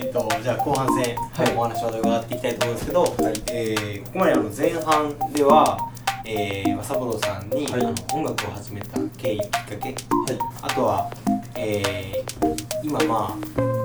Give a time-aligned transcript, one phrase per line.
[0.00, 3.12] ーとじゃあ後半戦、はい、お話を伺っていきたいと思うんですけど、はい
[3.52, 5.90] えー、ここまであの前半では、
[6.24, 9.94] えー、サブロさんに、はい、あの音楽を始めた経緯きっかけ、はい、
[10.62, 11.10] あとは、
[11.56, 13.77] えー、今まあ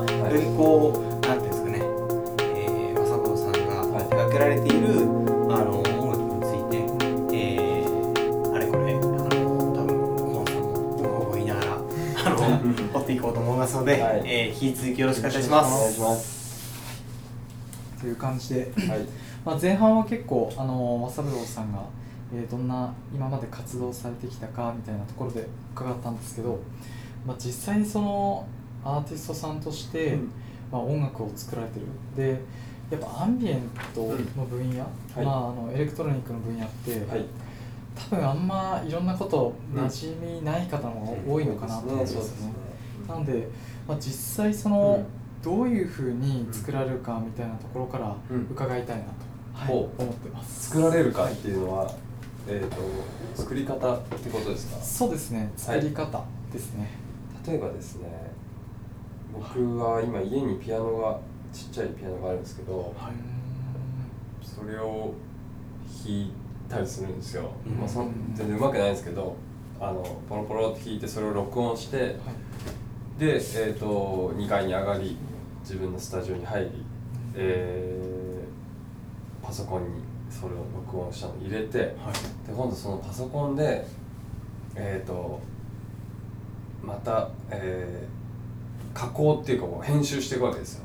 [0.00, 3.58] はよりこう、なんていうんですかね、えー、正子さんが
[4.02, 4.88] 手掛けられている、
[5.52, 6.78] あの音楽について、
[7.32, 12.36] えー、あれこれ、あの多分コンさんも言いながら、あの
[12.92, 15.74] 掘っていこうと思いますので、はい、えー、引き続きよろしくお願いします。
[15.74, 16.44] お願いします。
[18.00, 19.06] という感じで、はい
[19.44, 21.78] まあ、前半は結構あの正三郎さんが、
[22.34, 26.58] えー、どんな今まで活動されてきたかみたいなところで伺ったんですけど、
[27.24, 28.46] まあ、実際にその
[28.84, 30.30] アーティストさんとして、うん、
[30.70, 31.86] まあ、音楽を作られてる。
[32.16, 32.40] で
[32.90, 33.62] やっぱアンビエン
[33.94, 34.02] ト
[34.36, 34.84] の分野、
[35.16, 37.24] うん、まあ、あのエレクトロニックの分野って、はい、
[38.10, 41.96] 多分あんまいろんなこと馴染みない方も多いのかなと思う。
[41.96, 41.98] ん。
[42.00, 42.52] ですね。
[43.08, 43.48] なので、
[43.88, 45.02] まあ、実際その、
[45.42, 48.14] どういうふうに作られるかみたいなところから
[48.50, 49.10] 伺いたいなと、
[49.52, 50.70] はい、思ってます。
[50.70, 51.90] 作られるかっていうのは、
[52.46, 52.76] えーと、
[53.34, 54.82] 作り方ってことですか？
[54.82, 55.50] そうですね。
[55.56, 56.90] 作り方ですね、
[57.46, 58.33] はい、例えばですね
[59.34, 61.20] 僕は今家にピアノが
[61.52, 65.14] ちっちゃいピアノがあるんですけど、はい、それを
[66.04, 66.32] 弾い
[66.68, 69.36] たりするんですよ、まあ、そ全然うまくないんですけど
[69.80, 75.16] あのポロポロって弾いてそれを録音して、はい、で、えーと、2階に上がり
[75.60, 76.70] 自分のスタジオに入り、
[77.34, 81.88] えー、パソコンにそれを録音したの入れて、はい、
[82.46, 83.86] で今度そのパソコンで
[84.76, 85.40] えっ、ー、と
[86.82, 88.23] また、えー、
[88.94, 90.84] 加工っていうかこう編集していくわけですよ。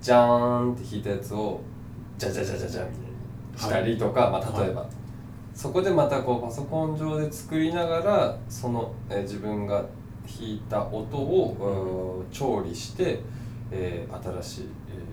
[0.00, 1.60] じゃーんって弾いたやつを
[2.18, 4.90] じゃじゃじゃじゃじゃみたいにしたりとか、はい、まあ、例えば、はい、
[5.54, 9.84] そこでまたこうパソコン上で作りながらその、えー、自分が
[10.26, 13.20] 弾いた音を、うん、調理して、
[13.70, 14.64] えー、新しい、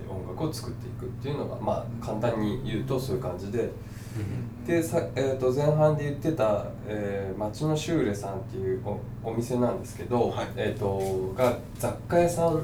[0.06, 3.70] えー、音楽を作っていくっていうのがまあ簡単に言うとそういう感じで。
[4.66, 12.62] でさ、えー、と前半で言ってた、えー、町のシューレさんっていうおお店なんですけど、はい、えーと、が雑貨屋さん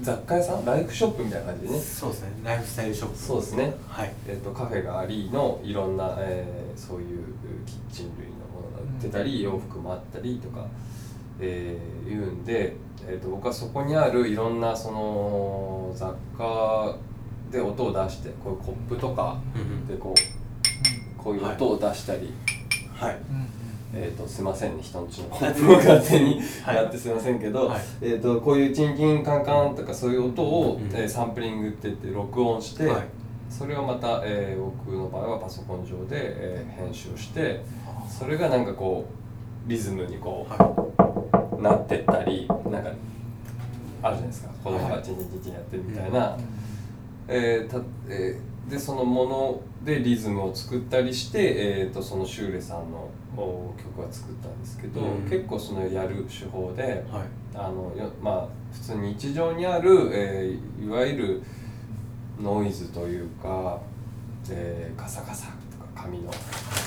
[0.00, 0.64] 雑貨屋さん？
[0.64, 1.80] ライフショップみたいな感じでね。
[1.80, 2.30] そうですね。
[2.44, 3.16] ライフスタイルショップ。
[3.18, 4.12] そうですね、はい。
[4.28, 7.24] えーと、カフェがありのいろんな、えー、そういう
[7.66, 10.66] キッチン類のものが売ってたり、うん、洋服もあったりとか、
[11.40, 12.76] えー、いうんで、
[13.08, 16.96] えーと、と僕はそこにあるいろんなその雑貨
[17.50, 19.40] で音を出してこういうコップとか
[19.88, 20.20] でこう
[21.28, 22.32] こういう音を出したり、
[22.94, 23.18] はい、
[23.92, 33.02] えーと、すいませんね人のちのコップを勝手に やってすいませんけど、はい、えーと、こういうチンキンカンカンとかそういう音を、うん、えー、サンプリングって言って録音して、はい、
[33.50, 37.60] それをまた、えー、僕の場合はパソコン上で、えー、編集して
[38.08, 39.04] それがなんかこ
[39.66, 44.48] うリズムにこう、はい、なってったりなんかあるじゃないですか。
[44.64, 46.38] 子供がチンチンチンチンやってるみたいな、
[47.28, 57.02] えーたえーでそのものでリズムを作ったりして、えーと、そのシューレさんの曲は作ったんですけど、うん、結構そのやる手法で、はい、
[57.54, 61.42] あのまあ普通に日常にある、えー、いわゆる
[62.40, 63.80] ノイズというか、
[64.50, 66.30] えー、カサカサとか紙の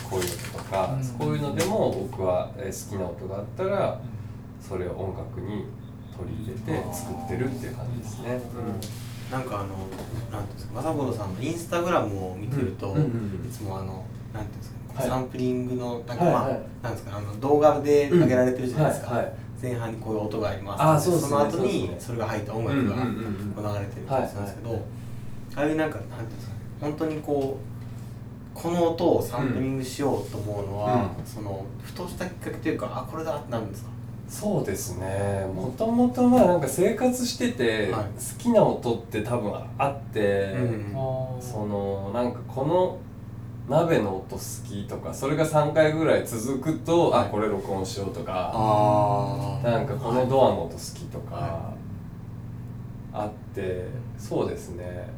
[0.09, 4.01] こういう音とか、うん、こういうのでも僕は、えー、好きな音があったら
[4.59, 5.65] それを音楽に
[6.17, 8.33] 取り入れて作ってるっていう感じですね。
[8.33, 9.69] うんなんかあの
[10.31, 16.51] なんていうんですか正子さんのインスタグラムを見てると、いつもあのなんていうんですか、はい、サンプリングのなんか、まあ、はい。
[16.51, 19.17] はい、なんですかあの動画で上げられてるじゃないですか、うん。
[19.17, 22.99] はいはい、前半にこういう音があります、あそうその後にそれが入った音楽が流
[23.79, 24.85] れてるんですけど、
[25.55, 25.71] ああい。
[25.71, 27.71] うなんかなんていうんですかね本当にこう
[28.53, 33.90] この音をサンプリングしようと思うのは、うん、そのふとしたきっかけというかあこれだってなるんですか？
[34.31, 35.45] そうですね。
[35.53, 38.03] もともとはなんか生活してて、好
[38.39, 40.55] きな音って多分あって、
[41.41, 42.97] そのなんかこの
[43.69, 51.73] 鍋の音好きとかそれが3回ぐらい続くと、はい、あこれ録音しようとかなんかこのドアの音好きとか、は
[53.13, 53.85] い、あって
[54.17, 55.09] そうですね。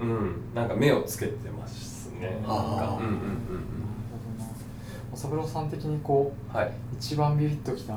[0.00, 0.54] うん。
[0.54, 2.36] なんか目をつけてますね。
[2.42, 2.98] なんか。
[3.00, 3.86] うんうんうん
[5.16, 7.94] 三郎さん的にこう、はい、一番ビビッときた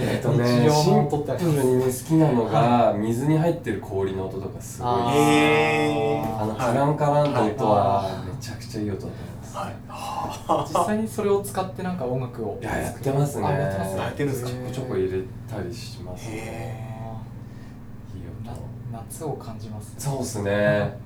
[0.00, 9.74] えっとね、シンプルにね好きなのが水に入ってる氷の音とかすごいあのカランカランと音はめちゃくちゃいい音だと思います、はい。
[10.68, 13.46] 実際にそれを使ってなんか音楽をいややってますね。
[13.46, 14.50] あやってますやってるんですか？
[14.50, 16.28] ちょこちょこ入れたりします。
[16.28, 18.62] ねへいいな音。
[18.92, 19.94] 夏を感じます。
[19.96, 20.98] そうですね。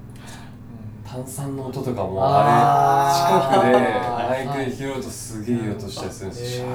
[1.04, 4.46] う炭酸の音とかもあれ近くではい。
[4.46, 6.66] マイクで拾うとすげえいい音したりするんですよ、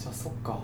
[0.00, 0.58] じゃあそっか。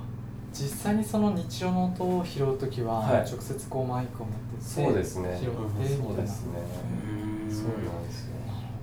[0.55, 3.21] 実際にその日常の音を拾うときは、はい。
[3.31, 5.39] 直接こうマイクを持ってそうですね。
[5.39, 6.53] 拾ってうんみたいな、そうですね。
[7.11, 8.33] うんそうなんですよ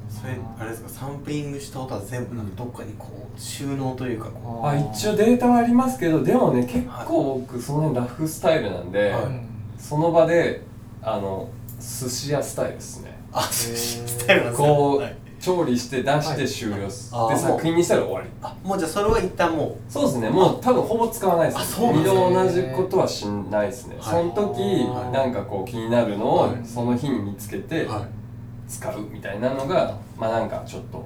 [0.10, 0.90] それあれですか？
[0.90, 9.24] サンプリングした音は全部なんかどっかにこう収納というかこあ一応データはありますけどでもね結構僕その辺ラフスタイルなんで、はい。
[9.24, 9.48] うん
[9.80, 10.62] その場で
[11.02, 13.10] あの寿司屋スタイルですね。
[13.10, 14.68] うあスタイルなんですか？
[14.68, 16.38] こう、はい調理して出しはい。
[16.38, 18.30] て終了す、あーで作品にしたら終わり。
[18.42, 20.30] あもうじゃあそれは一旦もそうですね。
[20.30, 22.04] もう多分ほぼ使わないです二ね。
[22.06, 24.22] 度同じことはしないですね、はい。
[24.22, 26.62] その時はいなんかこう気になるのをはい。
[26.66, 28.02] その日に見つけてはい。
[28.70, 31.02] 使うみたいなのがまあなんかちょっとう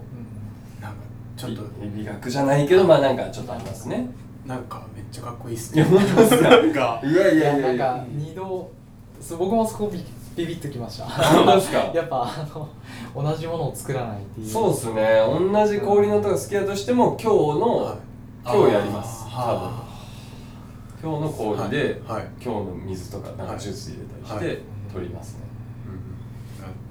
[0.80, 0.82] ん。
[0.84, 0.98] なんか
[1.36, 1.64] ちょっと。
[1.96, 4.08] 美学じゃないけどまあなんかちょっとありますね。
[4.46, 6.50] なんかめっちゃかっこいいっすいや本当ですか？
[6.50, 7.02] なんか。
[7.04, 7.88] いやいいややいやいや。
[7.88, 8.70] なんか二度
[9.38, 10.00] 僕もそこビ
[10.38, 11.06] ビビッときました。
[11.06, 11.78] 本当ですか？
[11.94, 12.70] やっぱあの
[13.24, 14.48] 同じものを作らないっていう。
[14.48, 15.20] そうですね。
[15.28, 17.98] 同じ氷の音が好きだとしても今日の、はい
[18.50, 19.26] 今日やります。
[19.30, 19.84] あ
[21.04, 22.18] 今日の氷で、はい。
[22.18, 22.28] はい。
[22.42, 24.58] 今日の水とかなんかジュース入れたりして、はい。
[24.94, 25.40] 取りますね、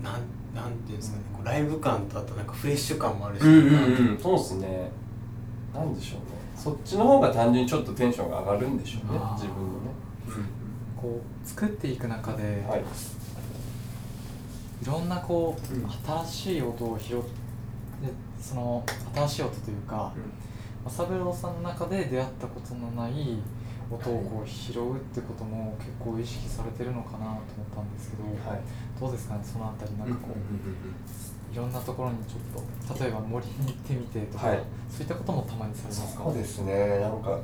[0.03, 0.13] なん
[0.55, 1.23] なんていうんですかね。
[1.33, 4.19] こうライブ感とあとなんかフレッシュ感もあるし、うんうんうん。
[4.23, 4.91] そうですね。
[5.75, 6.25] なんでしょうね。
[6.55, 9.19] そっちの方が単純にちょっとテンションが上がるんでしょうね。
[9.35, 9.91] 自分のね、
[10.95, 12.83] こう作っていく中で、はい
[14.83, 15.91] いろんなこう、うん。
[16.25, 17.27] 新しい音を拾って
[18.41, 18.85] その
[19.15, 20.13] 新しい音というか
[20.89, 23.39] 三郎さんの中で出会ったことのない
[23.91, 27.39] 音をこう拾うってことも結構意識されてるのかなと思っ
[27.75, 28.61] たんですけど、はい。
[29.01, 29.41] どうですかね？
[29.43, 34.63] そのあたりなんかこう、いろんなところにちょっと例えば森に行ってみてとか、はい。
[34.91, 36.25] そういったこともたまにされますか？
[36.25, 36.99] そうですね。
[36.99, 37.39] なんか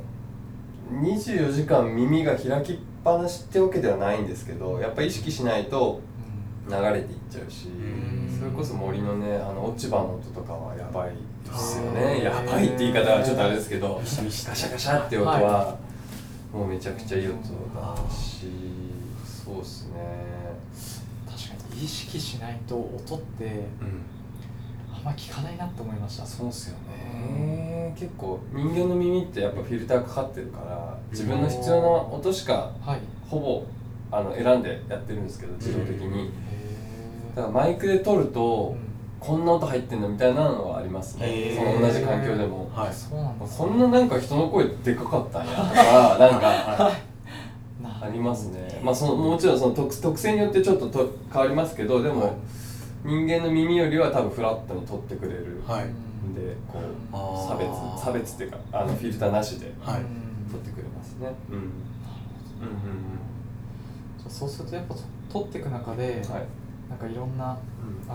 [0.93, 6.03] 24時間耳が開きっぱなしってわけではないんですけどやっぱ意識しないとうん
[6.69, 8.39] 流れていっちゃうしん。
[8.39, 11.11] それこそ森のねあの落ち葉の音とかはやばい
[11.45, 12.25] ですよあねー。
[12.25, 15.07] やばいって言い方はちょっとあれですけどガシャガシャ。
[15.07, 15.77] って音は
[16.53, 17.37] もうめちゃくちゃいい音
[17.75, 18.47] だし
[19.25, 19.93] そうっすね。
[21.27, 24.03] 確かに意識しないと音ってうん。
[24.95, 26.25] あんま聞かないなって思いました。
[26.27, 27.93] そうっすよね。
[27.99, 33.01] 結構人間の耳ってやっぱフィルターかかってるから自分の必要な音しかはい。
[33.29, 33.65] ほぼ
[34.17, 36.27] あの選んでやってるんですけど自動的に。
[36.27, 36.31] へ
[37.35, 38.93] だからマイクで撮るとうん。
[39.23, 41.55] こんな音入ってんのみたいなのはありますね。
[41.57, 42.69] その同じ環境でも。
[42.75, 42.93] はい。
[42.93, 46.93] そうなんんななんか人の声でかかったんやとかなんか
[47.81, 48.81] なありますね。
[48.83, 52.33] まあそのもちろんその特特性によってちょっとと変わりますけどでも、はい。
[53.05, 55.85] 人間の耳よりは多分フラットに撮ってくれるはい。
[55.85, 56.81] んでこ
[57.13, 60.01] う差別差別っていうかあのフィルターなしではい。
[60.01, 61.33] うん撮ってくれますね。
[61.49, 61.57] うん。
[61.57, 61.63] うん
[64.19, 64.97] じゃあそうするとやっぱ
[65.33, 66.47] 撮っていく中で、うんはい
[66.93, 67.57] なんかいろんな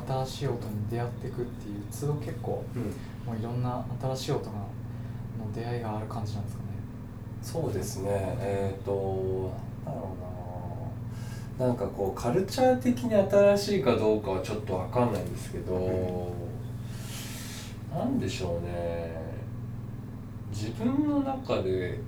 [0.07, 2.83] 新しい音に出会っていくっていう都度結構うん。
[3.25, 6.69] もういろんな新しい音がの出会いがある感じなんですかね。
[7.41, 8.09] そうですね。
[8.39, 9.51] えっ、ー、と
[9.83, 10.15] なんだろ
[11.57, 11.68] うな。
[11.68, 16.31] なんかこうカルチャー的に新しいかどうかはちょっとわかんないんですけど、
[17.92, 19.18] なんでしょうね。
[20.52, 21.99] 自分の中で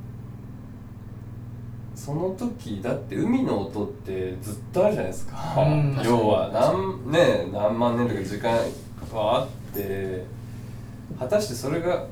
[1.99, 5.99] その時だって海の音ってずっとあるじゃないですか、うん。
[6.01, 8.51] 要は何,、ね、何万年とか時間
[9.11, 10.23] はあって
[11.19, 12.05] 果たしてそれが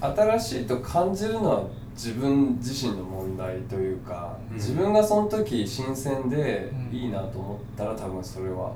[0.00, 1.64] 新しいと感じるのは
[1.94, 4.54] 自分自身の問題というか、うん。
[4.54, 6.96] 自分がその時新鮮でうん。
[6.96, 8.74] いいなと思ったら多分それは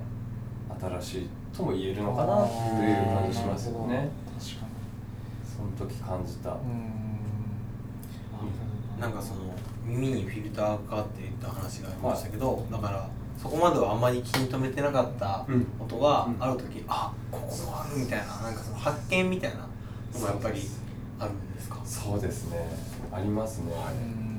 [1.01, 2.57] 新しいとも言えるのかなってい
[2.93, 4.09] う感じしますよね。
[5.45, 6.59] その時感じた、にう
[8.99, 9.01] ん。
[9.01, 9.43] なんかその
[9.91, 13.09] 耳にフィルターかかっていった話がありましたけど、だから
[13.41, 15.67] そこまではあまり気に留めてなかったうん。
[15.81, 16.37] 音がうん。
[16.43, 20.61] ある時、あここもあるみたいななんかその発見みたいなのもやっぱり
[21.19, 21.81] あるんですか？
[21.85, 22.59] そうですね。
[23.13, 23.73] ありますね、
[24.15, 24.31] うん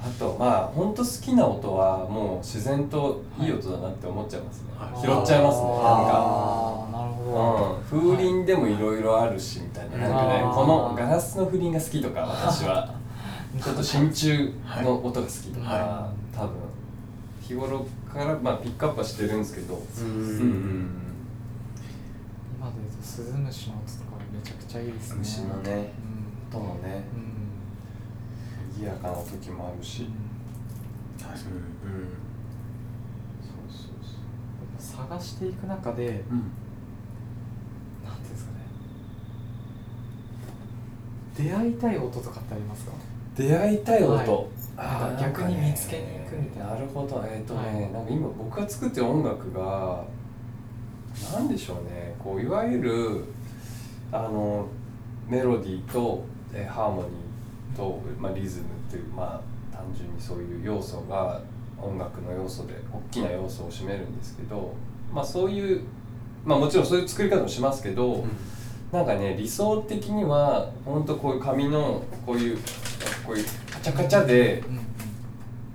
[0.00, 5.00] あとまあ本当好きな音はもう自然といい音だなって思っちゃいますね、はい。
[5.02, 5.92] 拾っちゃいますねなんか。
[6.14, 9.98] あーなるほど、うん、風鈴でもいろいろあるしみたいな。
[9.98, 12.94] なんかねこのガラスの風鈴が好きとか私は
[13.62, 14.52] ちょっと真鍮
[14.82, 16.56] の音が好きとか、は多分
[17.40, 19.74] 日頃からまあピックアップはしてるんですけど。
[19.74, 20.06] ううん。
[20.10, 20.90] うん
[22.58, 25.18] 今で言うとスズムシの音とかめちゃくちゃいいですね。
[25.20, 25.92] 虫のね。
[26.52, 26.58] うん。
[26.58, 27.04] 音もね。
[27.14, 28.82] うん。
[28.82, 30.08] 賑やかな時もあるし、
[31.18, 31.44] 確かに、
[33.42, 33.90] そうそう
[34.78, 36.52] そ探していく中でううん。
[38.04, 38.58] なんていうんですかね。
[41.36, 42.92] 出会いたい音とかってありますか？
[43.38, 44.46] 出会いたい音、はい。
[44.76, 46.74] あ逆に見つけに行くみたいな。
[46.74, 47.24] なるほど。
[47.24, 47.92] えっ、とね、はい。
[47.92, 50.04] なんか今僕が作ってる音楽が
[51.32, 52.16] なんでしょうね。
[52.18, 53.24] こういわゆる
[54.10, 54.66] あの
[55.28, 59.40] メロディーと、えーハーモニーと、まあ、リズムっていうま
[59.72, 61.40] あ単純にそういう要素が
[61.80, 64.74] 音楽の要素で大きな要素を占めるんですけど
[65.12, 65.82] まあそういう
[66.44, 68.24] まあもちろんそういう作り方もしますけど、
[68.92, 72.58] なんかね理想的には本当こういう紙のこういう
[73.26, 74.62] こういうカチャカチャで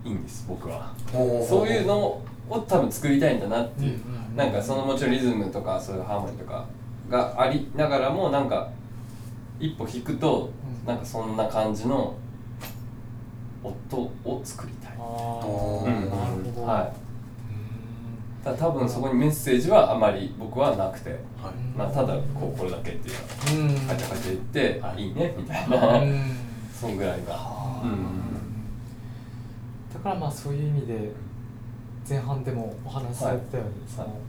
[0.03, 0.93] いいんです僕は。
[1.13, 6.65] うんそういうのを多分作りたいんだなっていう、うんうんなんかそのもちろんリズムとかそういうハーモニーとか
[7.08, 8.67] がありながらもなんか
[9.60, 10.50] 一歩引くと
[10.84, 10.88] うん。
[10.88, 12.15] なんかそんな感じの
[13.63, 15.01] 音を作りたい、あ
[15.86, 16.10] うん。
[16.10, 18.43] なるほど、はい。
[18.43, 21.20] ただ多分そこにメッセージはあまり僕はなくて、はい
[21.78, 23.76] まあ、ただこうこれだけっていううん。
[23.88, 26.22] カチャカチャ言って、はいい、いねみたいな、うん。
[26.80, 27.36] そんぐらいが、
[27.84, 28.06] うん。
[29.94, 31.12] だからまあそういう意味で
[32.08, 34.20] 前半でもお話しされてたように、その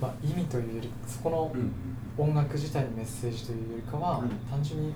[0.00, 1.72] まあ、意味というよりそこのうん
[2.18, 4.28] 音楽自体にメッセージというよりかは、うん。
[4.50, 4.92] 単純に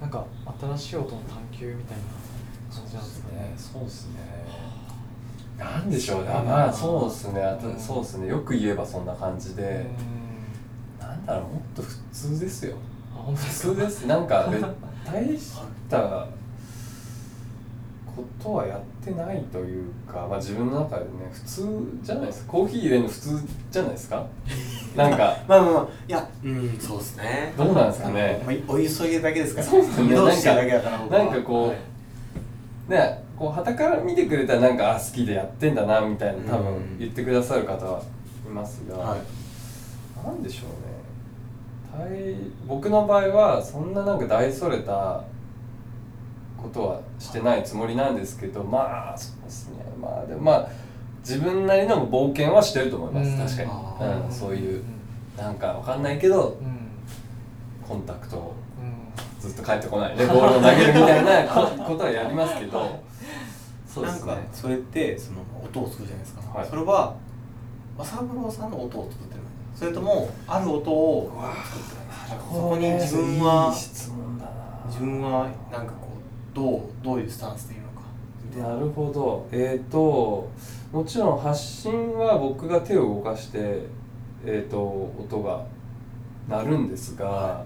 [0.00, 0.24] なんか
[0.60, 2.04] 新しい音の探求みたいな
[2.76, 3.54] 感じなんですかね。
[3.56, 4.20] そうですね。
[5.58, 6.30] なんでしょうね。
[6.30, 7.42] うんまあそうですね。
[7.78, 8.26] そうですね。
[8.26, 10.19] よく言えばそんな感じで、うん
[11.30, 11.54] なんだろう。
[11.54, 12.76] もっと普通ですよ。
[13.14, 14.60] あ本当普通ですなんかべ
[15.10, 15.52] 大し
[15.88, 16.26] た
[18.16, 21.68] ことはやってないというか、まあ、自分の中でね普通
[22.02, 22.52] じゃないですか。
[22.52, 24.26] コーヒー入れるの普通じゃないですか？
[24.96, 25.36] なんか。
[25.48, 27.52] まあまあまあいやうんそうですね。
[27.56, 28.42] どうなんですかね？
[28.46, 29.66] まあお湯注いでるだけですから。
[29.66, 30.08] そうですね。
[30.10, 31.76] 湯通してるだけだからなんかこう、はい。
[32.90, 36.64] ねこう旗から見てくれたらなんかあ好きでやってんだなみたいな多うん。
[36.64, 39.20] 分言ってくださる方はいますが、はい。
[40.26, 40.89] なんでしょうね。
[40.89, 40.89] 大
[42.66, 45.24] 僕の場合はそんななんか大それた
[46.56, 49.84] ことはしてないつもりなんですけどまあそうですね。
[50.00, 50.68] まあでもまあ
[51.20, 53.38] 自分なりの冒険はしてると思います、うん。
[53.38, 54.82] 確かに、うん、そういう
[55.36, 55.42] うん。
[55.42, 56.88] なんかわかんないけどうん。
[57.86, 58.54] コンタクト
[59.40, 60.16] ずっと帰ってこない。
[60.16, 63.00] ねボールを投げるみたいな こことはやりますけど。
[63.86, 64.32] そうですね。
[64.32, 66.68] なんかそれってその音を作るじゃないですか、はい。
[66.68, 67.14] それは
[67.98, 69.39] 和三郎さんの音を作ってるの
[69.80, 71.32] それともある音を
[72.52, 76.08] そこに自分いは自分はなんかこ
[76.52, 77.88] うどうどういうスタンスでいるの
[78.62, 78.68] か。
[78.68, 79.48] ななるほど。
[79.50, 80.50] えっ、と
[80.92, 83.86] もちろん発信は僕が手を動かして、
[84.44, 84.78] えー、と
[85.18, 85.64] 音が
[86.46, 87.64] 鳴るんですが、は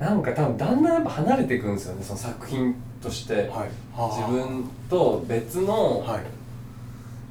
[0.00, 3.70] なんか多分だんだんやっぱ離れていくんですよねその作品として、はい。
[3.94, 6.20] 自分と別のはい。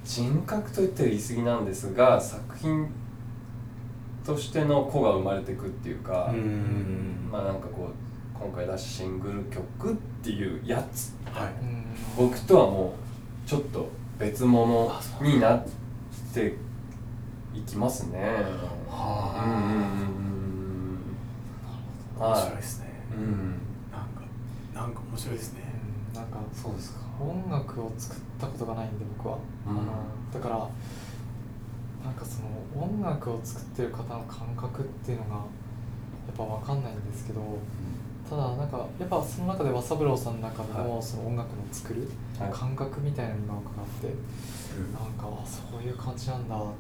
[0.04, 2.88] 人格といったら言い過ぎなんですが作品
[4.26, 7.30] としての子が生まれていくっていうか、うん。
[7.32, 11.14] まあなんかこう今回出したシングル曲っていうやつ。
[11.32, 11.54] はい。
[11.62, 11.86] うん
[12.18, 12.94] 僕とはも
[13.46, 13.90] うちょっと
[14.20, 14.92] 別物
[15.22, 15.66] になっ
[16.34, 16.56] て
[17.54, 18.20] いきますね。
[18.90, 19.46] はあ。
[19.46, 20.26] うん
[22.18, 23.60] 面白いですね、うん。
[23.92, 24.22] なんか
[24.74, 25.62] なんか面白いですね。
[26.10, 26.22] うん。
[26.22, 27.00] なんかそうですか。
[27.20, 30.34] 音楽を作ったことがないんで僕は、うん。
[30.34, 30.68] だから
[32.06, 35.42] なんかその音楽を作ってる方の感覚っていうのがや
[36.32, 37.42] っぱ分かんないんですけど
[38.30, 41.04] ただなんかやっぱその中で和三郎さんの中でもはい。
[41.04, 42.08] その音楽の作る
[42.40, 42.52] はい。
[42.52, 44.08] 感覚みたいなのに今伺って
[44.94, 46.78] なんかあそういう感じなんだと思って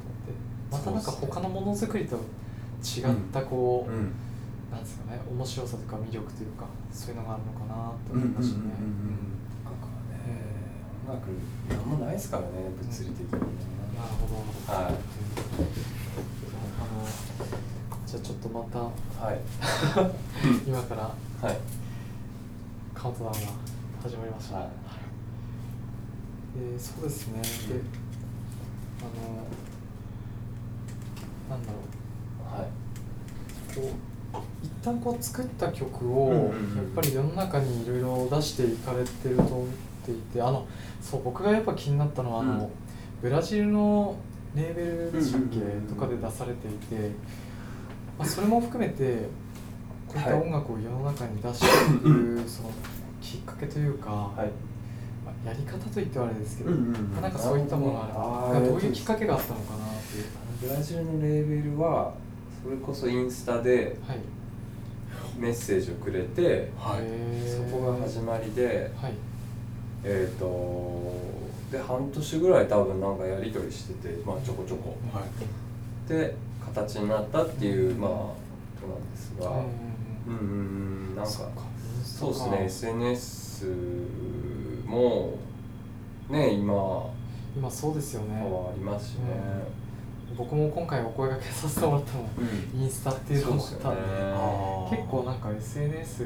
[0.72, 2.18] またなんか他のものづくりと
[2.84, 4.12] 違ったこう、うん。
[4.72, 8.64] なんですかね面白さとか魅力というかそういうのがあるのかなと思いましたね。
[9.64, 10.46] 音楽はね
[11.08, 11.30] 音楽
[11.70, 13.85] なんもないですからね物理的にね。
[13.98, 14.74] なるほど。
[14.74, 14.96] はいあの
[18.06, 19.40] じゃあちょっとまたはい
[20.68, 21.02] 今から
[21.42, 21.58] はい
[22.94, 23.40] カウントダウンが
[24.04, 24.58] 始まりました。
[24.58, 24.68] はい
[26.58, 27.42] でそうですね。
[27.42, 27.48] で、
[29.02, 29.04] あ
[31.52, 31.80] のなんだろ
[32.58, 32.68] はい。
[33.78, 39.68] うこう一旦こう作った曲をやっぱり世の中にいろいろ出していかれてると思っ
[40.06, 40.66] ていて、あの
[41.02, 42.70] そう僕がやっぱ気になったのはあの、うん
[43.26, 44.16] ブラジルの
[44.54, 45.58] レーベルでしたっけ
[45.92, 47.10] とかで出されていて、
[48.20, 49.28] まあ、それも含めて
[50.08, 52.70] こういったはい音楽を世の中に出していく、 その
[53.20, 54.52] きっかけというか、はい。
[55.26, 60.70] まあ、やり方と言ってはあれですけど、うんうんうんまあなんかそういったものがどういうきっかけがあったのかなっていう。
[60.70, 62.14] ブラジルのレーベルは
[62.64, 64.20] それこそインスタではい。
[65.40, 66.72] メッセージをくれて
[67.48, 69.14] そこが始まりではい。
[70.04, 74.96] えっ、とで半年ぐらい多分なんかやり取りしててまあちょこちょこ。
[75.14, 76.10] はい。
[76.10, 78.36] で形になったっていうまあこ
[78.82, 79.50] となんですが。
[79.50, 79.56] うん
[80.28, 80.40] うん
[81.10, 81.16] うん。
[81.16, 81.32] なんか
[82.04, 83.66] そうですね SNS
[84.86, 85.38] も
[86.30, 87.10] ね今
[87.56, 88.36] 今そうですよね。
[88.36, 89.22] はありますしね、
[90.38, 92.82] 僕も今回お声掛けさせてもらったのもうん。
[92.82, 94.02] インスタっていうのを知ったんで。
[94.02, 94.08] ね。
[94.90, 96.26] 結構なんか SNS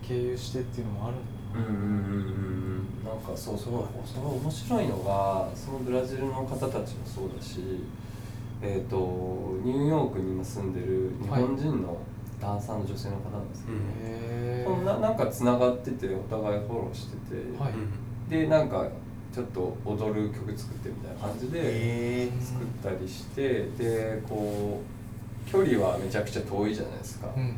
[0.00, 2.58] 経由してっていうのもあるうんうんうんうんうん
[3.04, 7.60] なんかそうそうそれ面白いのがそのブラジルの方たちもそうだし
[8.60, 8.96] えっ、と
[9.62, 11.96] ニューヨークに今住んでる日本人の
[12.40, 13.82] ダンサーの女性の方なんですけど、うん。
[14.00, 17.72] へそんななんかつながっててお互いフォローしてて、はい。
[18.30, 18.88] でなんか
[19.32, 24.80] ちょっと踊る曲作ってみたいな感じでへ作ったりしてでこ
[25.46, 27.54] う距離はめちゃくちゃ遠いじゃないですか、うん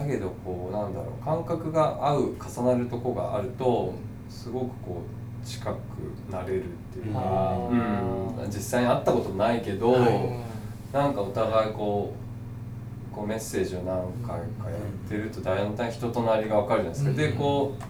[0.00, 3.94] だけどこうなんだろう感覚が合う重なるとこがあると
[4.28, 5.02] すごくこ
[5.42, 10.46] う近くなれるっていうか、うん、実際に会ったことないけど、はい。
[10.92, 12.14] なんかお互いこ
[13.12, 17.16] うこうメッセージを何回かやってると大体人となりが分かるじゃないですか、うん。
[17.16, 17.82] でこう、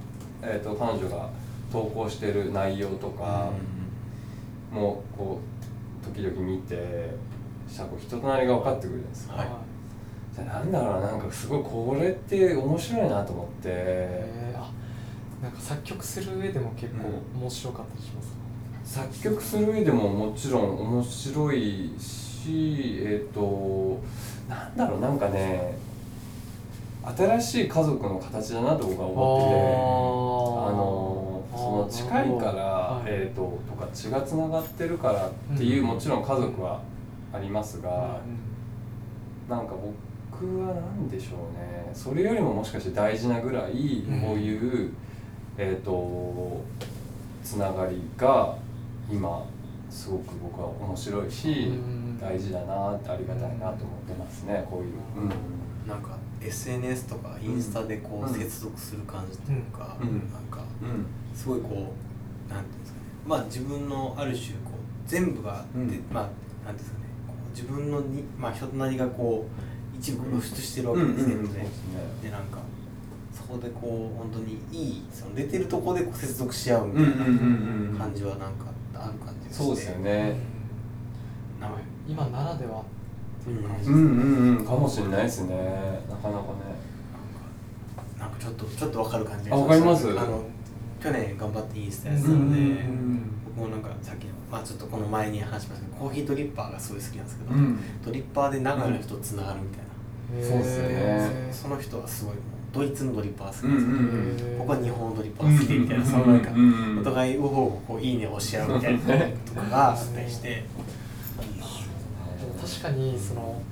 [0.43, 1.31] えー、と彼女が
[1.73, 3.51] 投稿してる内容とか
[4.73, 5.41] もこ
[6.03, 7.11] う時々見て
[7.69, 9.76] したらこう人となりが分かってくるじゃないですか、はい
[10.37, 14.25] じゃあなんだろうななんかすごいこれって面白いなと思って、
[14.55, 14.71] あ
[15.43, 17.09] なんか作曲する上でも結構
[17.41, 18.29] 面白かったりします
[18.99, 23.99] か、作曲する上でももちろん面白いしえっ、と
[24.47, 25.79] なんだろうなんかね
[27.17, 30.07] 新しい家族の形だなと僕は思ってて。
[30.69, 31.23] あの
[31.57, 33.07] その近いから、はい。
[33.07, 35.87] えー、ととか血がつながってるからっていう、うん。
[35.87, 36.83] もちろん家族は
[37.33, 38.47] ありますが、うん
[39.49, 39.75] なんか
[40.41, 41.91] 僕は何でしょうね。
[41.95, 44.21] それよりももしかして大事なぐらいうん。
[44.21, 44.93] こういう、
[45.57, 46.63] えっ、と
[47.43, 48.57] つながりが
[49.11, 49.47] 今
[49.89, 52.19] すごく僕は面白いし、うん。
[52.21, 55.25] 大事だなってありがたいなと思ってますねこういう。
[55.25, 55.89] うん。
[55.89, 60.31] なんか SNS とかインスタでこううん接続する感じというか、うん。
[60.33, 61.07] なんかうん。
[61.35, 61.95] すごいこ
[62.49, 63.05] うなんていうんですかね。
[63.27, 66.05] まあ自分のある種こう全部があって、うん。
[66.13, 67.07] まあなんていうんですかね。
[67.55, 71.53] 自分のにまあ人となりがこう一部露出してるわけですね、うんうんうん。
[71.53, 71.61] で
[72.23, 72.59] でなんか
[73.33, 77.31] そこでこう本当にいいその出てるとこでこう接続し合うみたいうんうんうんう
[77.91, 79.65] んな感じはなんかある感じがして。
[79.65, 80.57] そうですよね。
[82.09, 85.55] 今ならではっていう感じうんですね、うんうんかもしれないですね。
[86.09, 86.77] なかなかね。
[88.19, 90.45] なんかちょっとちょっとわかる感じがあわかりますあの
[91.03, 93.23] 去年頑張ってインスタやってたので、うんうんうん
[93.57, 97.79] 僕もなんかさっきのまあちょっとこの前に話しましたけどコーヒードリッパーがすごい好きなんですけど、うん。
[98.05, 99.86] ドリッパーで長野の人とつながるみたい
[100.43, 101.49] そうっすよね。
[101.53, 104.07] その人はすごいもうドイツのドリッパーが好きですけど、うん
[104.53, 104.59] うん。
[104.59, 107.01] 僕は日本のドリッパーが好きでみたいな、そのなんか、うんうんうん。
[107.01, 109.07] お互いウホウホこういいねをし合うみたいなと
[109.55, 110.65] かがあったりして、
[112.61, 113.63] 確かにその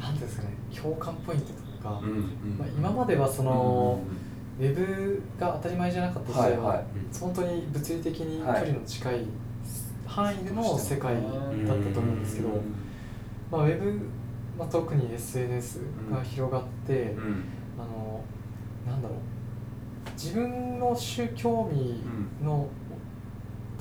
[0.00, 2.18] なんていうんですかね共感ポイントとか、うんうん
[2.58, 4.00] まあ、今まではその、
[4.58, 6.86] ウェブが当たり前じゃなかった時代は、はいはい。
[7.18, 9.24] 本当に物理的に距離の近い
[10.06, 12.48] 範囲での世界だったと思うんですけど、
[13.50, 14.00] まあ、ウェブ、
[14.58, 17.44] まあ、特に SNS が広がって、うん。
[17.76, 18.22] あの
[18.86, 19.18] なんだろう。
[20.14, 22.02] 自分の種興味
[22.44, 22.68] の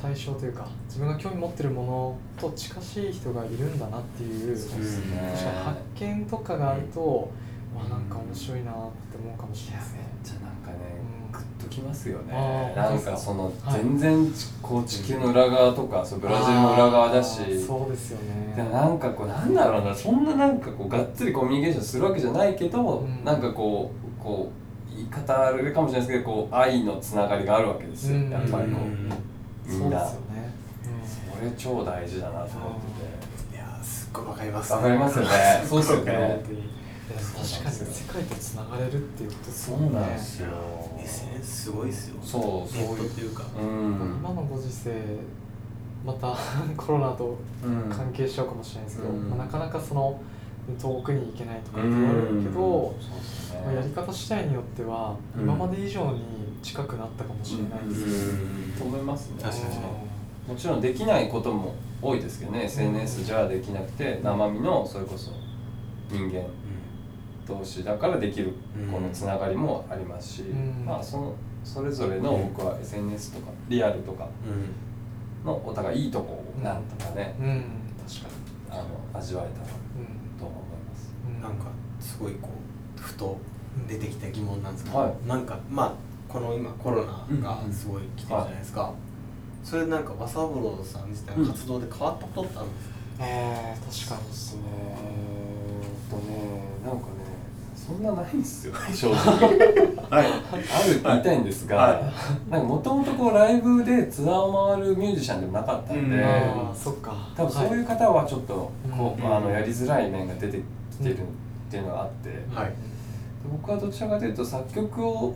[0.01, 5.31] 対象というか自分が興味持ってるものと近しい人がいるんだなっていうそうですね。
[5.33, 7.31] 確かに発見とかがあると、
[7.73, 8.77] まあなんか面白いなって
[9.23, 9.99] 思うかもしれないですね。
[11.75, 12.73] きますよね。
[12.75, 13.17] なんかか。
[13.17, 13.81] そのはい。
[13.81, 17.37] 全然ちこう地球の裏側とかそうブラジルの裏側だし。
[17.59, 18.53] そうですよね。
[18.55, 23.23] でもなんかこうなんだろうなそんななんかこうがっつりコミュニケーションするわけじゃないけど、うん。
[23.23, 24.51] なんかこうこ
[24.91, 28.29] う言い方あるかもしれないですけどこう愛のつながりがあるわけですよ、うん。
[28.29, 29.09] やっぱりこう、うん。
[29.65, 29.99] みんな。
[29.99, 30.53] そうですよね。
[31.39, 32.79] それ超大事だなと思っ
[33.51, 35.29] ていやーすっごいわかりますわかりますよね。
[35.67, 36.41] そうっすよね
[37.09, 39.87] 確かに世界とつながれるっていうことですそよね。
[39.89, 40.47] うなんですよ。
[41.03, 42.15] SNS すごいですよ。
[42.23, 42.41] そう
[42.73, 42.81] そう。
[42.81, 44.91] ネットっていうか、うん今のご時世
[46.05, 46.35] また
[46.77, 49.29] コロナとうん関係しちゃうかもしれないですけど、うん。
[49.29, 50.19] まあ、なかなかその
[50.81, 52.95] 遠くに行けないとかって言われるけど、
[53.65, 55.43] まあ、やり方次第によってはうん。
[55.43, 56.21] 今まで以上に
[56.61, 58.29] 近くなったかもしれないです。
[58.29, 58.35] し、う
[58.69, 58.73] ん。
[58.77, 59.73] と思いますね確かに
[60.47, 60.81] もちろん。
[60.81, 65.31] できないことも多いですけどね SNS じゃできなくて生身のそれこそ
[66.11, 66.43] 人間
[67.47, 70.85] 同士だからできるうんこのつながりもありますし、うん。
[70.85, 75.45] まあそのそれぞれの僕は SNS とかリアルとかうん。
[75.45, 77.65] のお互いいいとこをなんとかね、うん、
[78.07, 78.29] 確か
[78.69, 79.73] あの味わえたらに、
[80.39, 81.13] と思います。
[81.27, 81.41] うん。
[81.41, 81.65] なんか
[81.99, 82.49] すごいこ
[82.97, 83.37] うふと
[83.87, 85.27] 出てきた疑問なんですけど、はい。
[85.27, 85.93] なんかまあ
[86.31, 88.93] この今コロナがすごい来てるじゃないですか、
[89.63, 94.61] それなんか和三郎さん自体の活動で変わったことってあるんですか、えー、確かにですね。
[94.65, 97.22] えーっとねなんかね
[97.85, 98.73] そんなないんですよ。
[98.93, 99.17] 正直。
[100.09, 100.25] はい。
[100.25, 102.13] あるって言いたいんですが、は
[102.47, 107.13] い、なんかもともとこうライブでツアーを回るミュージシャンでもなかったんで、うん、あそっか。
[107.35, 111.21] 多分そういう方はちょっとこう、はい、あのやりづらい面が出てきてるっ
[111.69, 112.73] ていうのがあって、はい、
[113.51, 115.35] 僕はどちらかというと作曲を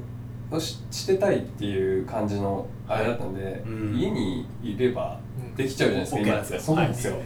[0.59, 5.19] ししてたいっていう感じのあれだったんで、うん、家にいれば
[5.57, 7.23] できちゃうじゃないですか、そうなんですよ、はい、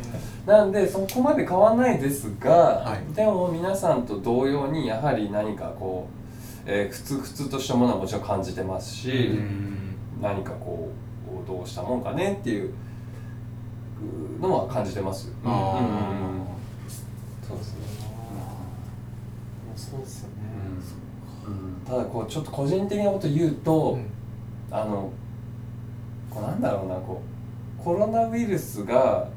[0.48, 10.90] なんでそこまで変わらないですが、はい、でも皆さんと同様にやはり何かこう、えー、ふつふつとしたものはもちろん感じてますし、うん、何かこ
[11.44, 12.74] うどうしたもんかねっていう
[14.40, 15.28] のは感じてます。
[15.44, 15.52] うん、
[17.48, 17.82] そうですね。
[19.76, 20.36] そうですよね、
[21.86, 24.00] ただこうちょっと個人的なこと言うと、
[24.70, 25.12] あの
[26.30, 27.31] こうなんだろうなこう
[27.84, 29.28] コロナウイルスが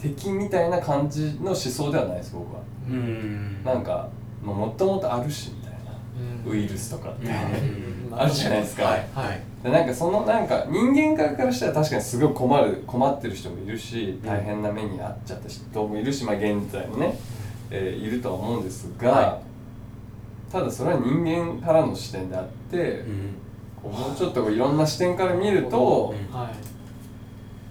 [0.00, 2.60] 敵みたいな感じの思想ではないです僕は。
[2.88, 3.62] うん。
[3.64, 4.08] なんか
[4.42, 6.50] もともとあるしみたいな。
[6.50, 7.30] ウイルスとかって。
[8.12, 9.06] あるじゃないですか、はい。
[9.14, 17.16] はい、でなんかそのなんか人間側からしたら確かにすごい困る困ってる人もいるし大変な目に遭っちゃった人もいるし、まあ、現在もね、
[17.70, 19.40] えー、いるとは思うんですが、は
[20.48, 23.04] い、ただそれは人間からの視点であって、
[23.84, 26.69] うん、もうちょっといろんな視点から見ると、はい、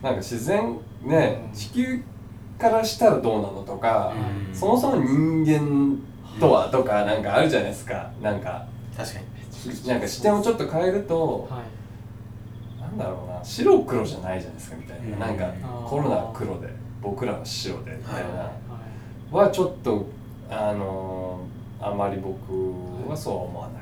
[0.01, 2.03] なんか自然ね、地球
[2.57, 4.13] からしたらどうなのとか、
[4.49, 5.97] うん、そもそも人間
[6.39, 8.11] とはとかなんかあるじゃないですか。
[8.21, 9.29] なんか確かに。
[9.87, 11.61] なんか視点をちょっと変えると、は
[12.79, 15.53] い、なんだろうな白黒じゃないじゃないですかみたいな、うん、なんか
[15.85, 16.69] コロナは黒で
[17.01, 20.05] 僕らは白でみたいな、はちょっと
[20.49, 23.81] あのー、あまり僕はそうは思わない、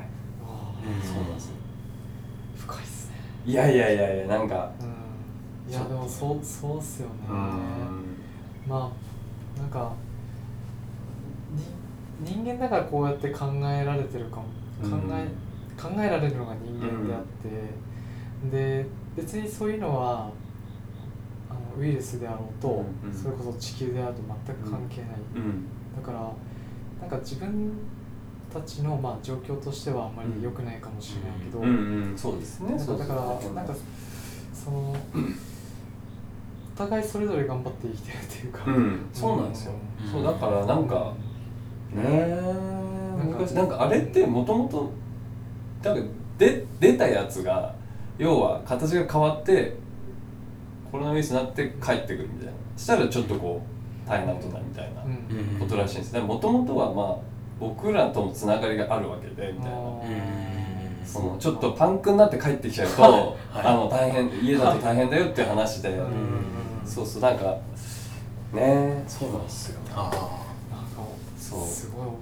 [0.88, 1.52] うん、そうなんです
[2.58, 3.16] 深いっすね。
[3.46, 4.72] いやいやいやいやなんか、
[5.70, 7.14] いやでもそうそうっすよね、
[8.68, 8.92] ま
[9.58, 9.94] あなんか
[12.22, 14.46] 人間だからこうやって考えられてるかも。
[14.82, 20.30] 考え,、考えられるのが人間であって、で別にそういうのは
[21.50, 25.10] あのウイルスであろうと、それこそ地球であると全く関係ない、
[25.96, 26.32] だから
[27.02, 27.72] なんか自分
[28.54, 31.60] たちのまあ状況としてはあんまり良くないかもしれないけど、
[32.16, 32.78] そうですね。
[32.78, 33.74] だからなんか
[34.54, 34.96] そのお
[36.78, 39.74] 互いそれぞれ頑張って生きてるっていうか、うん、そうなんですよ、
[40.06, 41.14] うん、そうだからなんか
[41.94, 42.38] ね
[43.26, 44.92] 昔なんかあれってもともと
[45.84, 46.04] なんか
[46.38, 47.74] で出たやつが
[48.18, 49.76] 要は形が変わって
[50.92, 52.54] コロナウイルスになって帰ってくるみたいな。
[52.78, 53.62] したらちょっとこ
[54.06, 55.02] う大変なことだみたいな
[55.60, 56.20] ことらしいんです。
[56.20, 57.16] もともとはまあ
[57.60, 59.78] 僕らとのつながりがあるわけでみたいな。
[61.06, 65.98] そのちょっとパンクになって帰ってきちゃうと、はい、あの大変家だと大変だよっていう話で、
[66.88, 67.22] そうそう。
[67.22, 67.58] なんか
[68.54, 69.04] ね。
[69.08, 69.80] そうなんですよ。
[69.94, 70.48] ああ。
[71.38, 71.66] そう。
[71.66, 72.16] すごい面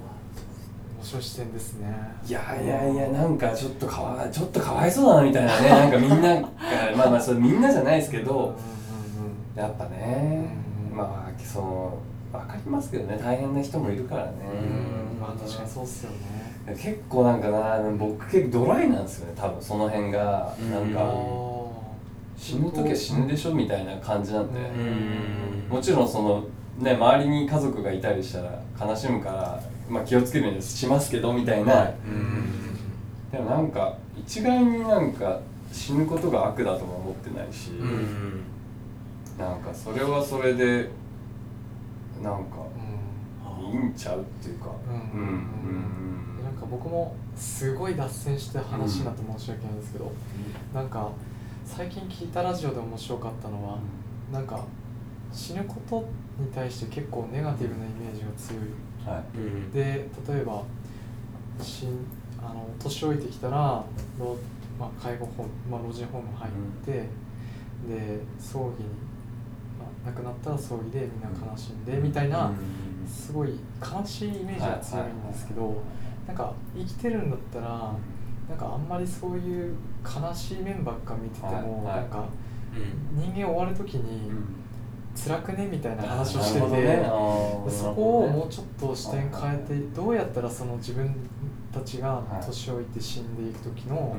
[1.04, 1.88] 白い視点ですね。
[2.28, 5.70] いやいやいやなんかちょっとかわちょっとかわいそうだなみたいなね。
[5.70, 6.42] なんかみんなが
[6.96, 8.56] まあまあそれみんなじゃないですけど
[9.56, 10.50] やっぱね。
[10.94, 11.98] まあその
[12.32, 13.20] 分かりますけどね。
[13.22, 14.32] 大変な人もいるからね。
[15.20, 16.76] まあ確かにそうっすよね。
[16.76, 19.34] 結構なんかな僕結構ドライなんですよね。
[19.36, 20.56] 多分その辺が。
[20.72, 21.55] なんか
[22.38, 24.60] 死ぬ時は死ぬでしょみたいな感じなんで。
[25.70, 26.44] もちろんその
[26.78, 31.92] ね周りに家族がいたりしたら悲しむから、まあ、気をつけるようにしますけどみたいな。
[33.32, 35.40] でもなんか一概になんか
[35.72, 37.72] 死ぬことが悪だとも思ってないし
[39.38, 40.90] なんかそれはそれで
[42.24, 42.66] なんか
[43.60, 44.68] いいんちゃうっていうか。
[46.44, 50.12] なんか僕もすごい脱線して話になって申し訳ないんですけど、
[50.74, 51.12] なんか
[51.66, 53.80] 最近聞いたラジオで面白かったのは、
[54.30, 54.64] うん、なんか
[55.34, 56.08] 死ぬこと
[56.40, 58.62] に対して結構ネガティブなイメージが強い、
[59.06, 59.24] は
[59.72, 60.64] い、で例えば
[61.62, 61.88] し
[62.40, 63.84] あの年老いてきたら、ま
[64.82, 66.52] あ、介護ホーム、まあ、老人ホーム入っ
[66.86, 67.10] て、
[67.88, 68.90] うん、で葬儀に、
[69.80, 72.52] まあ、亡くなったら葬儀でみんな悲しんで、みたいな、
[73.08, 75.82] すごい悲しいイメージが強いんですけど、
[76.28, 77.96] なんか生きてるんだったら
[78.50, 81.98] なんかあんまりそういう悲しい面ばっか見てても、はい。
[81.98, 82.26] はい、なんか、
[83.14, 84.32] 人間終わる時に、
[85.16, 87.06] 辛くねみたいな話をしてて、ね、
[87.70, 91.16] そこをもうちょっと視点変えてどうやったらその自分
[91.74, 94.16] たちが年老いて死んでいく時の、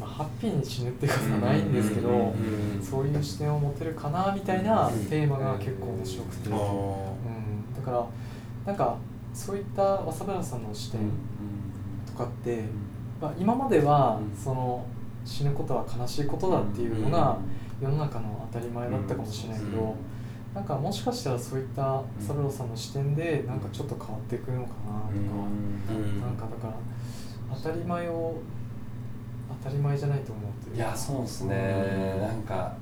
[0.00, 2.34] まあ、ハッピーに死ぬっていうことはないんですけど、
[2.82, 8.06] そういう視点を持てるかなみたいなテーマが結構面白くて、うん、だから
[8.66, 8.96] なんか
[9.34, 11.00] そういったわさぶらさんの視点
[12.06, 12.64] とかって、
[13.24, 14.84] まあ、今まではその
[15.24, 17.38] 死ぬことは悲しいことだっていうのが
[17.80, 19.96] 世の中の当たり前だったかもしれないけど
[20.54, 25.14] なんかもしかしたらそういった三郎さんの視点でなんかちょっと変わってくるのかなとか、
[25.90, 26.20] うん。
[26.20, 26.74] なんかだから
[27.56, 28.34] 当たり前を
[29.62, 32.76] 当たり前じゃないと思うというかいやそうですね、なんか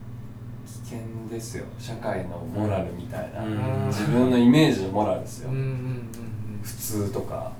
[0.66, 0.98] 危険
[1.30, 1.66] ですよ。
[1.78, 3.86] 社会のモラルみたいな、うん。
[3.86, 5.50] 自分のイメージのモラルですよ、
[6.62, 7.52] 普通とか。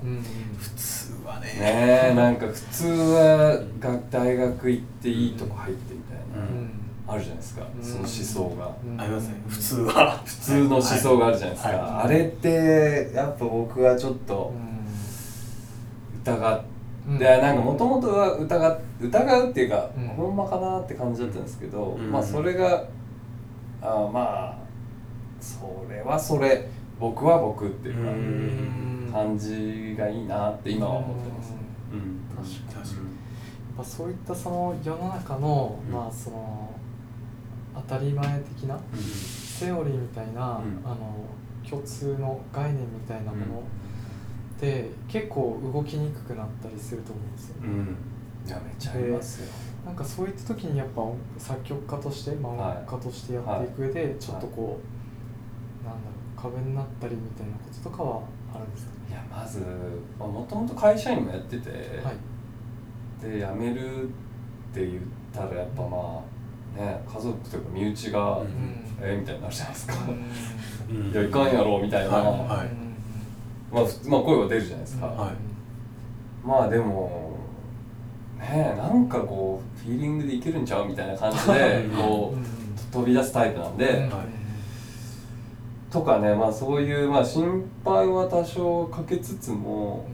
[0.59, 1.47] 普通はね。
[1.47, 6.71] ねえなんか普通はが大学行っていいとこ入ってみたいな、うん。
[7.07, 7.83] あるじゃないですか、うん。
[7.83, 9.01] その思想が、うん。
[9.01, 9.43] ありますね。
[9.49, 10.23] 普通は。
[10.25, 12.05] 普通の思想があるじゃないですか、はい。
[12.07, 14.53] あれってやっぱ僕はちょっと
[16.23, 16.67] 疑って、
[17.09, 17.19] うん。
[17.19, 20.09] でなんかもともとは疑っ疑うっていうか、うん。
[20.09, 22.13] ほんまかなって感じだったんですけど、うん。
[22.13, 22.85] まあそれが
[23.81, 24.59] あまあ
[25.41, 26.69] それはそれ
[27.03, 31.51] 僕は僕っていう感じがいいなって今は思ってます。
[31.51, 31.57] ね。
[31.93, 32.21] うん。
[32.31, 32.85] 確かに。
[32.85, 33.03] 確か
[33.77, 35.93] まあ、そういったその世の中の、うん。
[35.93, 36.73] まあその
[37.75, 40.81] 当たり前的なにセオリーみたいな、うん。
[40.85, 41.25] あの
[41.69, 43.45] 共通の概念みたいなもの
[44.57, 47.69] って、結構動きにくくなったりすると思うんですよね。
[47.69, 47.97] うん、
[48.47, 49.49] いやめちゃありますよ。
[49.85, 51.03] なんかそういった時にやっぱ
[51.37, 55.02] 作曲家として、まあ、はい音楽家としてやっていく上でちょっとこう
[56.43, 58.23] 壁になったりみたいなこととかは
[58.55, 58.99] あるんですかね？
[59.11, 59.61] いやまず
[60.19, 62.17] もともと会社員もやってて、はい。
[63.23, 64.07] で辞めるっ
[64.75, 65.03] て言っ
[65.33, 66.23] たらやっぱま
[66.77, 68.49] あね家族というか身内が、うん。
[69.01, 69.95] えみたいになるじゃないですか。
[70.91, 71.13] うん。
[71.13, 72.69] いやいかんやろみたいな、はいはい。
[73.73, 75.35] まあ、まあ声は出るじゃないですか、はい。
[76.47, 77.37] まあでも
[78.39, 84.11] ねえなんかこうフィーリングでいけるんちゃうみたいな感じでこう飛び出すタイプなんで、はい
[85.93, 90.07] とかねまあそういう、まあ、心配は多少かけつつも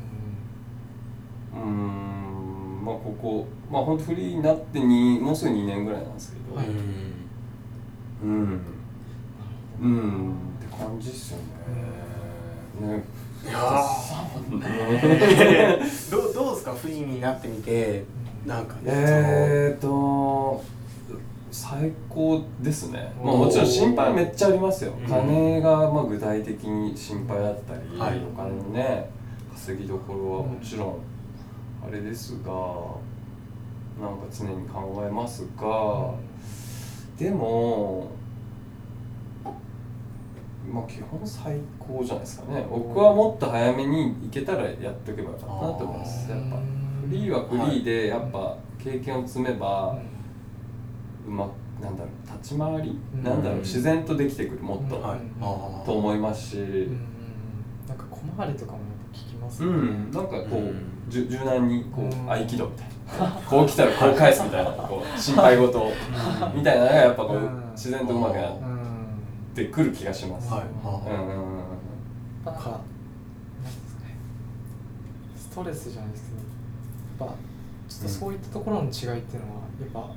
[1.55, 6.67] うーんまあここまあ本当フリーになってにもうすぐ2年ぐらいなんですけど、はい。
[6.69, 8.61] うん。
[9.81, 10.33] うん。
[10.33, 11.39] って感じっすよ
[12.81, 12.89] ね。
[12.97, 13.05] ね。
[13.45, 14.51] いやー。
[16.11, 16.73] どうどうですか？
[16.73, 18.05] フリーになってみて
[18.47, 20.63] なんかねえーと
[21.51, 25.07] 最高ですね、まあ、もちろん心配はめっちゃありますよ、うん。
[25.07, 28.19] 金がまあ具体的に心配だったり、はい。
[28.19, 29.11] お金のね
[29.53, 30.97] 稼ぎどころはもちろん
[31.87, 32.51] あれですが
[34.01, 36.15] なんか常に考えますが
[37.19, 38.11] でも
[40.71, 42.67] まあ基本最高じゃないですかね。
[42.71, 46.31] 僕はもっと早めに行けたらやっておけばよかったなと思います。
[46.31, 46.57] やっぱ。
[46.57, 46.63] フ
[47.11, 49.99] リーはフリーでやっぱ経験を積めば、
[51.29, 51.49] うま
[51.81, 53.23] なんだろう立ち回り、うん。
[53.23, 55.21] なんだろう自然とできてくるもっと、はい。
[55.41, 57.01] あーと思いますし、うん。
[57.87, 59.77] なんか小回りとかもやっぱ聞きますよね。
[59.77, 60.75] うん、なんかこう、うん。
[61.09, 62.31] じゅ柔軟にこう、うん。
[62.31, 63.41] 合気道みたいな。
[63.43, 65.93] こう来たらこう返すみたいな こう心配事を。
[66.55, 67.71] みたいなのがやっぱこう、うん。
[67.73, 69.55] 自然とうまくなっうん。
[69.55, 70.63] てくる気がします、はい。
[70.63, 71.13] うん。
[71.13, 71.59] うんうん
[72.45, 72.55] なん
[75.37, 77.48] ストレスじゃないですけどやっぱ
[77.99, 80.11] ちょっとそういったところの違いっていうのはやっぱ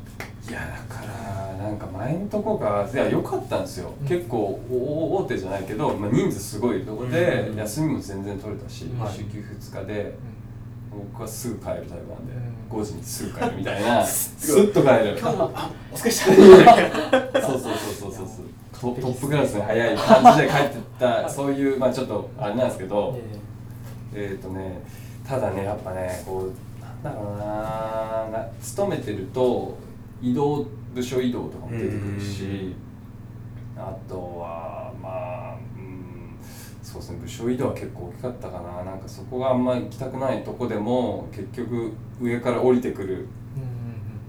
[0.49, 4.07] いやだからなんか前のとこがいや良かったんですよ、うん。
[4.07, 7.57] 結構お大手じゃないけど、まあ、人数すごいとこで、うん。
[7.57, 10.15] 休みも全然取れたし、はい週休2日で
[10.91, 12.33] 僕はすぐ帰るタイプなんで、
[12.71, 12.81] うん。
[12.81, 14.03] 5時にすぐ帰るみたいな。
[14.05, 15.17] スッと帰る。
[15.19, 18.51] 今日もあお疲れ様 そうそうそうそうそうそう。
[18.81, 23.15] トトップクラスに早い感じで帰ってったそういうまあちょっとあれなんですけど
[24.13, 24.81] えっ、とね
[25.23, 26.70] ただねやっぱねこう
[27.03, 29.77] なんだろうなな勤めてると
[30.21, 32.75] 移動部署移動とかも出てくるし
[33.77, 36.35] あとはまあうん
[36.83, 38.83] そうですね部署移動は結構大きかったかな。
[38.83, 43.27] なんかそこがあんま行きたくないとこでも結局上から降りてくる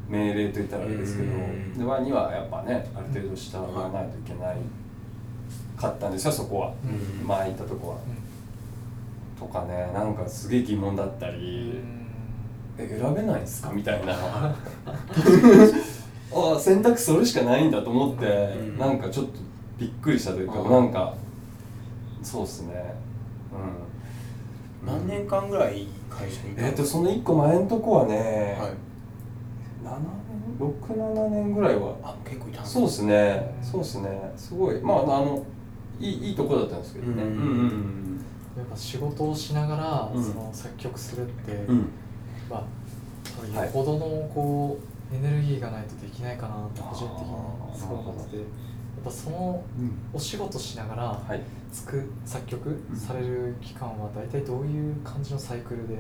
[0.09, 4.57] 命令といったらあれですけどうんでワにはやっぱねある程度従わないといけない
[5.77, 6.73] かったんですよそこは、
[7.23, 7.97] うん前行ったとこは。
[9.39, 11.81] とかねなんかすげえ疑問だったり、
[12.79, 13.71] え選べないんすか？
[13.73, 14.15] みたいな。
[16.35, 18.79] あ選択それしかないんだと思って、うん。
[18.79, 19.33] なんかちょっと
[19.79, 20.71] びっくりしたというか、うん。
[20.71, 21.15] なんか
[22.23, 22.95] そうっすね。
[24.83, 24.89] うん。
[24.89, 28.71] 何年間ぐらい会社にいたえっ、とその1個前のとこはね、はい。
[29.85, 31.95] 7年67年ぐらいは。
[32.03, 33.55] あ結構いたんそうですね。
[33.61, 34.33] うんそうですね。
[34.37, 34.81] すごい。
[34.81, 35.45] まああの
[36.01, 37.23] いいいいとこだったんですけどね。
[37.23, 38.25] ううんんうん。
[38.57, 40.25] やっぱ仕事をしながら、うん。
[40.25, 41.87] その作曲するって、うんうん
[42.53, 42.59] ま
[43.55, 43.67] あはい。
[43.67, 44.01] よほどの
[44.33, 44.79] こ
[45.13, 48.45] うエネルギーがないとできないかなって個人的にすごい思っててやっ
[49.05, 49.93] ぱそのうん。
[50.13, 51.41] お仕事しながらはい。
[51.73, 52.97] つく作曲うん。
[52.97, 55.97] される期間は大体どういう感じのサイクルで？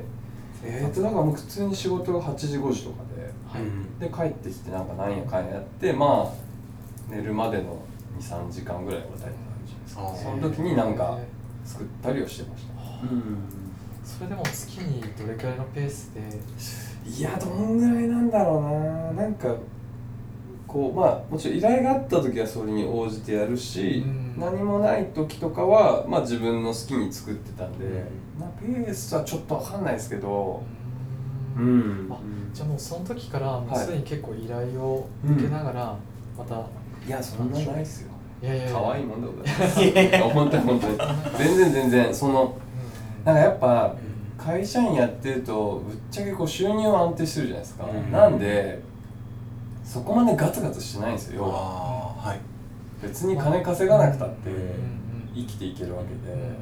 [0.64, 3.98] えーとなんかもう普通に仕事が8時5時とかではい、うん。
[3.98, 7.82] で帰ってきてなんかなんやかんややってまあ寝るまでの
[8.20, 9.34] 23時間ぐらいは大体ある
[9.66, 10.30] じゃないですか。
[10.30, 11.18] その時になんか
[11.64, 12.72] 作ったりをしてました。
[13.02, 13.61] うん
[14.22, 16.20] それでも月にどれくらいのペースで？
[17.10, 18.62] いやどんぐらいなんだろう
[19.16, 19.22] な。
[19.24, 19.52] なんか
[20.68, 24.38] こうまあもちろん依頼があった時はそれに応じてやるし、うん。
[24.38, 27.94] 何もない時とかは、まあ、自分の好きに作ってたんで、うん
[28.38, 30.62] まあ、ペースはちょっと分かんないですけど。
[31.56, 32.08] ううん。
[32.08, 32.16] んあ
[32.54, 35.96] じゃあもうその時からもうすでに結構依頼をうん受けながら
[36.38, 36.64] また、
[37.04, 38.12] いやそんなないっすよ。
[38.40, 38.72] いやいやいや。
[38.72, 39.82] 可愛いもんでございます。
[39.82, 40.96] いや本当に本当に。
[41.38, 43.24] 全然全然そのうん。
[43.24, 43.96] なんかやっぱ
[44.44, 48.10] 会社員やってるとぶっちゃけこう収入は安定してるじゃないですか、うん。
[48.12, 48.80] なんで
[49.84, 52.14] そこまでガツガツしてないんですよ要は。
[52.16, 52.40] はい。
[53.02, 54.50] 別に金稼がなくたって
[55.34, 56.56] 生きていけるわけで、うん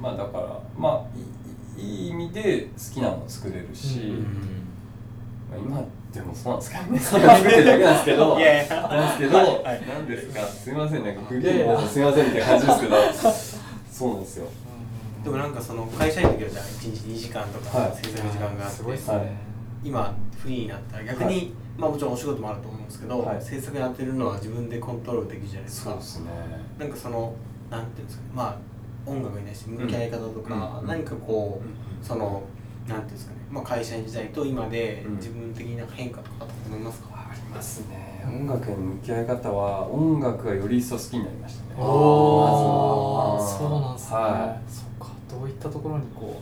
[0.00, 4.66] まあだからまあいい意味で好きなの作れるし、うん
[5.50, 6.98] まあ、今でもそうなんですけどね。
[6.98, 8.28] それ作ってるだけなんですけど。
[8.36, 9.44] なんですけど、は
[10.04, 10.46] いですか？
[10.46, 11.78] すいませんなんかグリいやいや。
[11.78, 12.96] ーンすいませんみたいな感じですけど。
[13.90, 14.46] そうなんですよ
[15.26, 17.96] でもなんかその会社員の時はじゃあ1日2時間とかはい。
[17.96, 19.26] 制作時間があって、すごいっすね、はい
[19.84, 20.98] 今フリーになった。
[20.98, 23.42] ら逆に、はいまあもちろんお仕事もあると思うんですけど、はい。
[23.42, 25.90] 制作やってるのは自分でコントロールできるじゃないですか。
[25.90, 26.30] そうですね。
[26.78, 27.34] なんかその
[27.70, 28.30] なんていうんですかね。
[28.34, 30.88] まあ音楽に対して向き合い方とか、うん。
[30.88, 32.04] 何かこう、うん。
[32.04, 32.42] その
[32.88, 35.16] なんていうんですかね、まあ、会社員時代と今でうん。
[35.16, 38.24] 自分的な変化とかあったと思いますか、ありますね。
[38.26, 41.74] 音楽への向き合い方は音楽がより一層好きになりましたね。
[41.78, 43.58] おおまずは。
[43.58, 44.95] そうなんですね、はそっか
[45.30, 46.40] どういったところにこ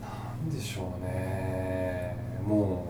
[0.00, 2.16] なんでしょうね。
[2.46, 2.84] も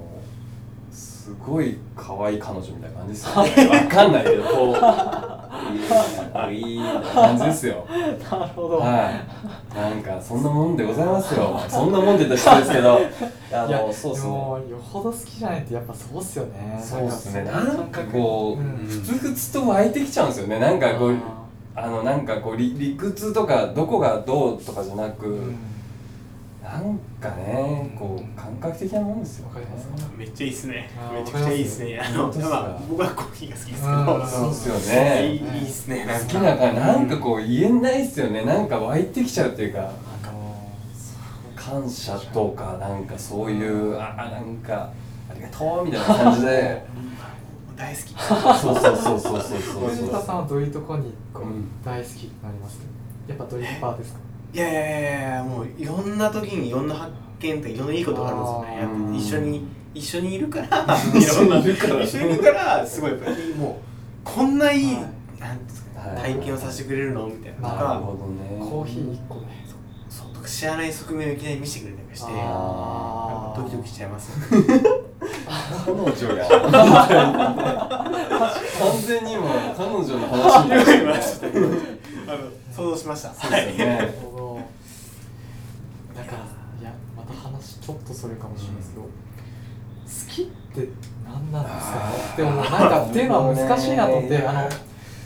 [0.91, 3.69] うすごい可愛い彼女みたいな感じですよね。
[3.85, 4.77] わかんないけどこう。
[6.53, 6.81] いい
[7.15, 7.85] 感じですよ。
[7.89, 7.93] う
[8.31, 9.77] なるほど、はい。
[9.77, 11.61] なんかそんなもんでございますよ。
[11.69, 13.01] そんなもんで言ったら失礼ですけど。
[13.53, 16.81] あのそうですでもねよほど好きじゃないってやっぱそうっすよね。
[16.83, 21.17] そうですねななんんかこう、うんふつふつと湧いてきちゃうんですよねなんかこうあ
[21.77, 25.57] あのなんかこう理理屈とかどこがどうとかじゃなく、ーうん。
[26.65, 28.25] なんかねこうん。
[28.25, 29.49] う感覚的なもんですよ。
[29.49, 29.87] わかります
[30.17, 30.91] めっちゃいいっすね。
[31.12, 32.01] めちゃくちゃいいっすね。
[32.01, 35.33] あのまあ僕はコーヒーが好きですけうんどそうっすよね。
[35.35, 38.45] いいっすね好きな感じなんかこう言えないっすよね。
[38.45, 39.91] なんか湧いてきちゃうっていうか。
[41.55, 44.89] 感謝とかなんかそういうああなんか
[45.29, 46.85] ありがとうみたいな感じで
[47.77, 48.15] 大好き。
[48.15, 48.35] そ
[48.73, 49.89] うそうそうそうそうそう。
[49.91, 52.79] 藤田さんはどういうところにこう、うん大好きになります
[53.29, 54.21] やっぱドリッパーですか？
[54.55, 58.79] いやいやいやいやもういろんな時にいろんな発見っていろんないいことがあるんですよね。
[58.81, 63.75] やっぱうん一緒に一緒にいるから 一緒にいるから一緒にいるからすごいやっぱりもう
[64.25, 65.41] こんないい、はい。
[65.41, 67.69] なんですか体験をさせてくれるのみたいな。
[67.71, 68.59] とかなるほどね。
[68.71, 69.47] コーヒー1個で。
[70.09, 72.33] そう知らない側面をいきなり見せてくれたりとかして
[73.62, 74.31] ドキドキしちゃいます
[75.85, 76.47] 彼女や。
[78.79, 79.42] 完全に今
[79.77, 81.77] 彼女の話になってるね
[82.29, 82.38] あの
[82.75, 83.35] 想像しました。
[83.35, 84.37] そうですよねほ
[86.14, 86.38] どだから
[86.81, 89.09] いやまた話ちょっとそれかもしれないですけど、好
[90.35, 90.88] きって
[91.25, 94.69] 何なんですかねでもなんかっていうのは難しいなと思ってあの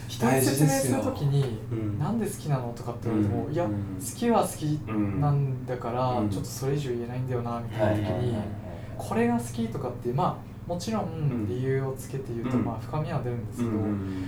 [0.07, 1.99] 人に説明するときにうん。
[1.99, 3.71] なんで好きなのとかって言われても、いや好
[4.17, 6.29] きは好きなんだから、うん。
[6.29, 8.35] ちょっとそれ以上言えないんだよなみたいな時に、
[9.01, 11.47] これが好きとかってまあもちろんん。
[11.47, 12.65] 理由をつけて言うと、うん。
[12.65, 14.27] まあ深みは出るんですけど、うん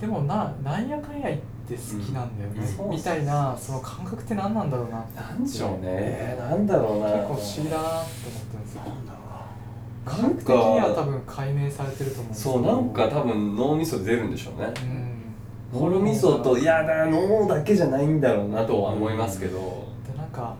[0.00, 2.90] でもななんやかんや言って好きなんだよね、うん。
[2.90, 5.20] みたいなその感覚って何なんだろうなって。
[5.20, 5.78] なんでしょうね。
[5.84, 7.06] えーなんだろうな。
[7.06, 8.82] 結構不思議だなって思ってるんですよ。
[10.04, 14.74] 感覚的には多分解明されてると思うんですけどそうなんか多分脳みそで出るんでしょうね。
[15.72, 15.90] うん。
[15.90, 19.86] 脳みそといやだ脳だけじゃないんだろうなとは思いますけど。
[20.06, 20.54] でなんか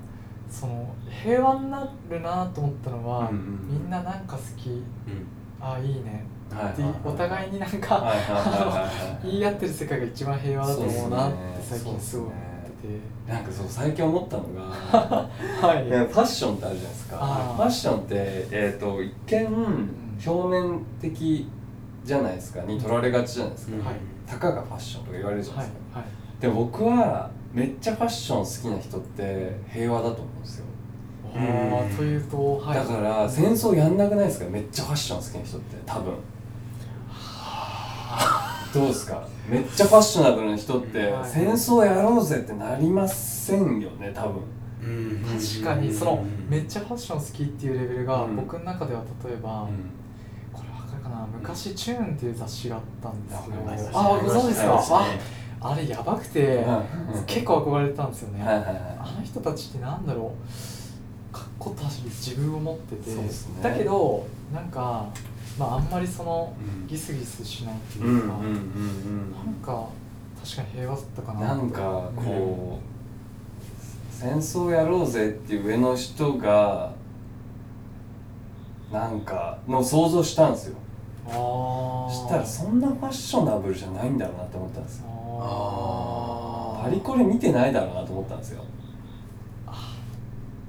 [0.54, 4.70] その平和になるなと思ったのは、うんうんみんななんか好き。
[4.70, 4.84] う、うん。
[5.60, 6.24] ああいいね。
[6.52, 8.40] はいってお互いになんか、はいはいはい
[8.74, 12.36] はい言い合ってる世界が一番平和だと思うなって最近すごい思っ
[13.26, 15.28] てなんかそう最近思ったのが
[15.60, 15.88] て はい。
[15.88, 17.16] ファッションってあるじゃないですか。
[17.16, 18.06] ファッションって、
[18.50, 19.90] えー、と一見
[20.24, 21.50] 表面的
[22.05, 22.61] じゃないですか。
[22.62, 23.84] に取られがちじゃないですか、うん。
[23.84, 23.94] はい。
[24.26, 26.09] たかがファッションとか言われるじゃなはいいですか、はい
[26.40, 30.64] でも僕はめっちゃファッション好きな人って平和だと思うんですよ。
[31.96, 34.50] というと、はい、だから戦争やんなくないですか？
[34.50, 36.14] めっちゃファッション好きな人って多分。
[38.74, 39.26] どうですか？
[39.48, 41.30] めっちゃファッショナブルな人ってはい。
[41.30, 44.42] 戦争やろうぜってなりませんよね多分。
[44.82, 45.92] うん確かに。
[45.92, 48.36] そのめっちゃファッション好きっていうレベルがうん。
[48.36, 49.68] 僕の中では例えば、
[50.52, 51.26] これわかるかな？
[51.32, 53.92] 昔「チューン」っていう雑誌があったんですけわかります。
[53.92, 54.72] どあご存知ですか？
[54.72, 55.05] わかりますあ
[55.66, 58.76] あれやばくて、うん結構憧れてたんですよね、はいはいはい。
[59.00, 60.34] あの人たちってなんだろ
[61.32, 61.34] う。
[61.34, 63.28] かっこたし自分を持ってて、ね。
[63.62, 65.06] だけどなんか
[65.58, 66.86] まああんまりそのうん。
[66.86, 68.36] ギスギスしないってうんうんうんいうか、
[69.46, 69.88] なんか
[70.44, 71.40] 確かに平和だったかな。
[71.40, 76.92] なんかこう、戦争やろうぜっていう上の人が
[78.92, 80.76] なんかの想像したんですよ。
[81.26, 85.06] ああしたらそんなファッショナブルじゃないんだろうなって思ったんですよ。
[85.08, 88.64] あパリコレ見てないだろうなと思ったんですよ。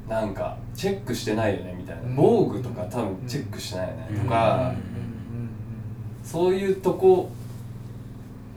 [0.08, 2.04] なんかチェックしてないよねみたいな。
[2.04, 2.16] うん。
[2.16, 4.20] 防具とか多分チェックしてないよね。
[4.24, 4.62] とかうん。
[4.62, 4.76] うんうん
[6.24, 7.30] そういうとこ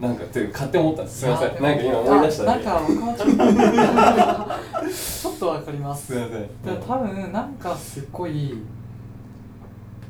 [0.01, 1.21] なんかって勝手に思ったんです。
[1.21, 1.49] すいません。
[1.49, 6.07] あなんか今思い出したあなんか僕もちょっと ちょっとわかります。
[6.07, 6.49] すいません。
[6.87, 8.59] 多分なんかすっごい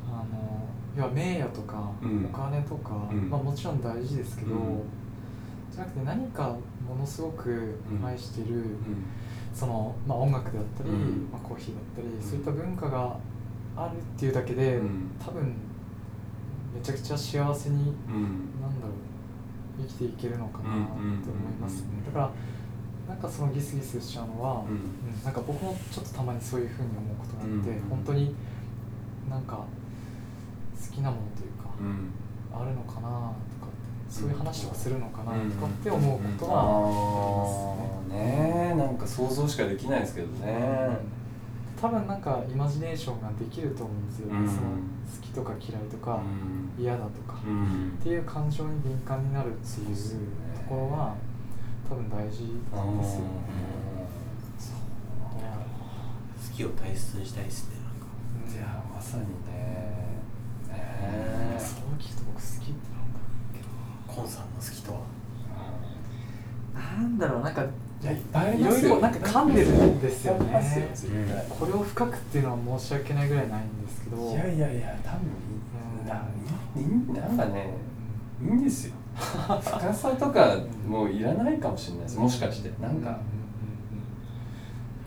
[0.09, 0.25] あの
[0.97, 2.27] 要は名誉とかうん。
[2.33, 3.31] お金とか、うん。
[3.31, 4.83] まあ、もちろん大事ですけど、うん
[5.79, 6.57] じゃなくて何か
[6.89, 9.05] ものすごく愛してる、うん。
[9.55, 11.29] そのまあ、音楽であったり、うん。
[11.33, 12.21] まあ、コーヒーだったり、ん。
[12.21, 13.17] そういった文化が
[13.77, 15.11] あるっていうだけで、うん。
[15.25, 15.55] 多分
[16.75, 18.61] めちゃくちゃ幸せにうん。
[18.61, 21.87] なんだろう生きていけるのかなって思いますね。
[21.99, 22.31] うんだから
[23.09, 24.69] なんかそのギスギスしちゃうのは、うん。
[24.69, 27.89] うんなんか僕もちょっとたまにそういうふうに思うことがあって、うん。
[27.89, 28.35] 本当に
[29.31, 29.65] なんか好
[30.93, 32.11] きなものというか、うん。
[32.51, 33.48] あるのかなって
[34.09, 35.51] そういう話とかするのかなうん。
[35.51, 36.63] とかって思うことは
[38.09, 38.15] あー。
[38.15, 38.71] ね。
[38.73, 40.99] えなんか想像しかできないですけどね。
[41.81, 44.49] 多分なんかイマジネーションができると思うんですよね、うん。
[44.49, 44.63] その好
[45.23, 46.21] きとか嫌いとか、
[46.79, 46.83] うん。
[46.83, 49.97] 嫌だとか、うっんていう感情に敏感になるっていう
[50.57, 51.15] ところは
[51.89, 52.59] 多分大事ですよね。
[55.39, 55.53] いや
[56.51, 58.07] 好きを大切にしたいですねなんか。
[58.47, 58.53] うん。
[58.53, 60.19] いやまさにね
[60.69, 63.19] ねそう聞くと僕好きってなんだ
[64.08, 64.99] っコンさんの好きとは？
[66.75, 67.67] けななんだろうなんかい
[68.05, 68.91] やいっぱいありいますよ。
[68.91, 71.47] ろいろなんか噛んでるんですよね。
[71.49, 74.31] これを深くっていうのは申し訳ないぐらいないんですけど。
[74.31, 75.21] いやいやいや多分
[76.03, 76.09] うん。
[76.09, 76.25] な
[76.77, 76.85] いい
[77.21, 77.75] なんかね
[78.41, 78.95] いいんですよ。
[79.17, 80.57] 深さとか
[80.87, 82.19] もういらないかもしれないです。
[82.19, 83.19] もしかしてなんか。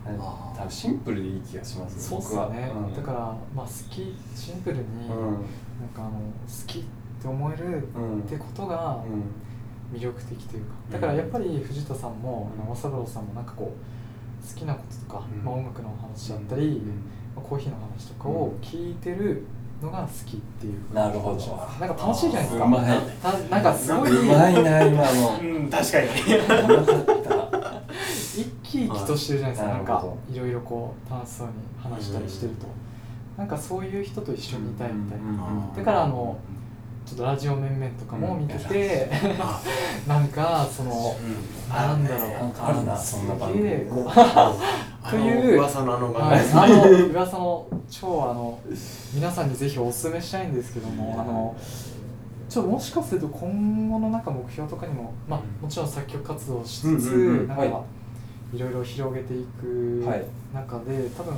[0.03, 2.95] 多分シンプルでいい気がしますそうっす僕はよね、うん。
[2.95, 3.20] だから
[3.55, 4.88] まあ好きシンプルに、うん。
[5.07, 5.43] なん
[5.93, 6.18] かあの好
[6.68, 6.89] きって
[7.28, 8.19] 思えるうん。
[8.19, 9.97] ってことがうん。
[9.97, 10.74] 魅力的というか。
[10.88, 10.93] うん。
[10.93, 12.63] だからやっぱり藤田さんもうん。
[12.63, 15.43] あの正郎さんもなんかこう好きなこととか、うん。
[15.43, 16.82] まあ、音楽の話だったり、
[17.36, 19.43] まあコーヒーの話とかを聞いてる
[19.82, 21.86] のが好きっていうなるほど。
[21.86, 22.65] なんか楽しいじゃないですか。
[22.65, 23.01] うまい。
[23.22, 25.39] たなんかすごいうまいな今の。
[25.41, 26.07] うん確かに。
[26.07, 27.41] うまかった。
[28.34, 29.74] 生き生きとしてるじゃないですか。
[29.74, 32.67] なんかいろいろこう楽しそうに話したりしてると、
[33.38, 35.32] なんかそういう人と一緒にいたいみたいな、う
[35.72, 35.76] ん。
[35.76, 36.38] だからあの
[37.12, 39.62] ちょっとラジオ面々とかも見てて、あ
[40.07, 41.70] なんかその、うん。
[41.70, 43.64] なんだろうなんかあるなそんな番組。
[45.09, 48.59] というの噂のあの番はい、組あの噂の超あの
[49.14, 51.55] 皆さんにぜひお勧めしたいんですけどもあの
[52.47, 57.47] ちょっともしかすると今後のなんか目標とかにも、まあ、もちろん作曲活動をしつつ、うんうんうん。
[57.47, 57.68] なんか、は
[58.53, 58.55] い。
[58.55, 60.24] い、ろいろ広げていくはい。
[60.53, 61.34] 中で、多分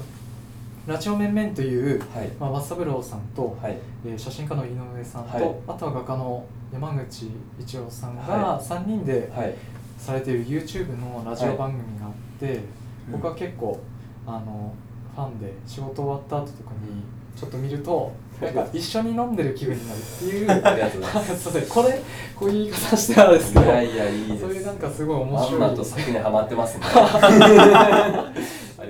[0.85, 2.27] ラジオ面々という、はい。
[2.39, 3.77] まあ、和三郎さんと、はい。
[4.05, 5.55] えー写真家の井上さんと、はい。
[5.67, 9.55] あとは画家の山口一郎さんがは3人ではい。
[9.97, 12.59] されている YouTube のラジオ番組があって、
[13.09, 13.79] 僕は結構
[14.27, 14.73] あの
[15.15, 18.11] ファンで仕事終わった後とかにちょっと見ると
[18.41, 21.67] なんか一緒に飲んでる気分になるっていう。
[21.69, 22.01] これ
[22.35, 23.65] こういう言い方してたんですけど。
[23.65, 25.59] いやいやいいそういうなんかすごい面白い。
[25.59, 26.85] まんまと先にはまってますね。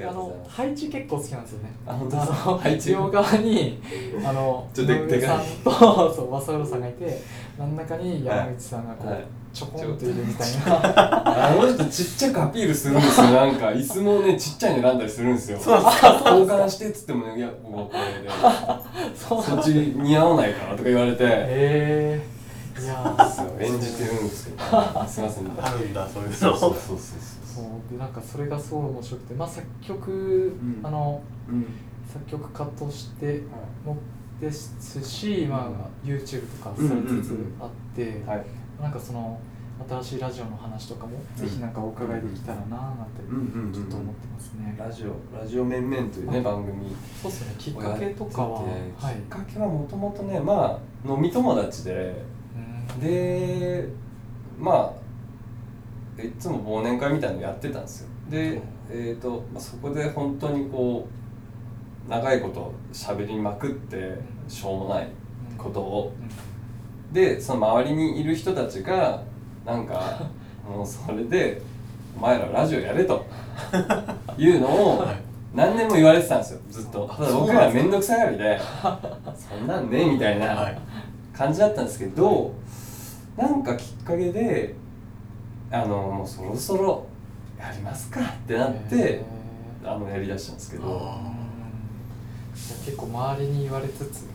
[0.05, 1.71] あの配置結構好きなんですよね。
[1.87, 2.89] あ本当です配置。
[2.89, 3.79] 両側に
[4.25, 5.71] あの井上さんでと
[6.13, 7.21] そう正郎さんがいて
[7.57, 9.23] 真ん中に山口さんがこう、はい
[9.53, 11.49] ちょこんといるみたいな。
[11.49, 13.27] あの人ちっちゃくアピールするんですよ。
[13.31, 15.59] なんか椅子もねちっちゃいの選んだりするんですよ。
[15.59, 18.29] そう交換してっつってもねいやこここれで
[19.15, 22.21] そっち似合わないからとか言われてえ
[22.77, 24.57] えいやー演じてるんですけど
[25.07, 26.97] すいませんあるんだそういうのそうそうそうそう
[27.55, 31.65] そうでなんかそれがすごい面白くてまあ作曲、んあのうん
[32.11, 33.41] 作曲家として
[33.85, 33.97] も
[34.41, 38.45] ですし、まあ、YouTube とかされつつあって、はい
[38.83, 39.39] なんかその
[39.89, 43.21] 新しいラジオの話とかもぜひなんかお伺いできたらななんて
[43.75, 44.75] ちょっと思ってますね。
[44.77, 46.95] ラジオラジオ面々というね番組。
[47.21, 47.55] そうですね。
[47.57, 48.61] きっかけとかは、
[48.99, 52.23] きっかけはもともとねまあ飲み友達で
[52.93, 52.99] うん。
[52.99, 53.87] で
[54.59, 54.93] ま
[56.17, 58.09] あいつも忘年会みたいなのやってたんですよ。
[58.29, 61.07] で、えーとまあ、そこで本当にこ
[62.07, 65.07] う長いこと喋りまくってしょうもない
[65.57, 66.13] ことを
[67.13, 69.21] でその周りにいる人たちが
[69.65, 70.27] なんか
[70.67, 71.61] もうそれで
[72.17, 73.25] 「お前らラジオやれ」と
[74.37, 75.05] いうのを
[75.53, 77.07] 何年も言われてたんですよずっと。
[77.11, 78.59] あただ僕ら面倒くさがりで
[79.37, 80.77] そんなんねみたいはない。
[81.31, 82.51] 感じだったんですけど
[83.37, 84.75] なんかきっかけで
[85.71, 87.05] あのもうそろそろ
[87.59, 89.21] やりますかってなってへ
[89.83, 91.11] あのやりだしたんですけど。
[92.85, 94.27] 結構周りに言われつつ。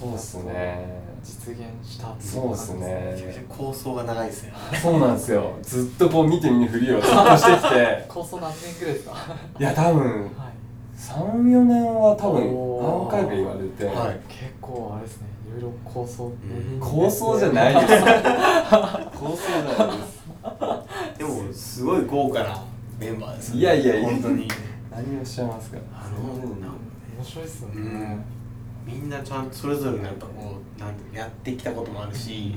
[0.00, 4.52] そうっすね実現したっていそうっす感じね構想が長いですね
[4.82, 5.52] そうなんですよ。
[5.62, 8.04] ずっとこう見て見ぬふりをずっとしてきて。
[8.08, 9.10] 構想何年ぐらいですか？
[9.14, 9.18] は
[9.58, 10.30] いや多分い。
[10.96, 14.20] 34年は多分何回か言われて、はい。
[14.28, 15.28] 結構あれですね。
[15.48, 16.24] いろいろ構想。
[16.28, 16.32] ん。
[16.80, 17.86] 構想じゃないです。
[19.18, 21.18] 構想じゃないです。
[21.18, 22.62] でもすごい豪華な
[22.98, 23.60] メンバーですよね。
[23.60, 24.08] いやいやいや。
[24.10, 24.48] 本当に。
[24.90, 25.78] 何をおっしゃいますか。
[25.92, 26.34] あの
[27.16, 28.24] 面白いですよね、うん
[28.86, 32.54] みんなちゃんとそれぞれのやっぱこうなんやってきたこともあるし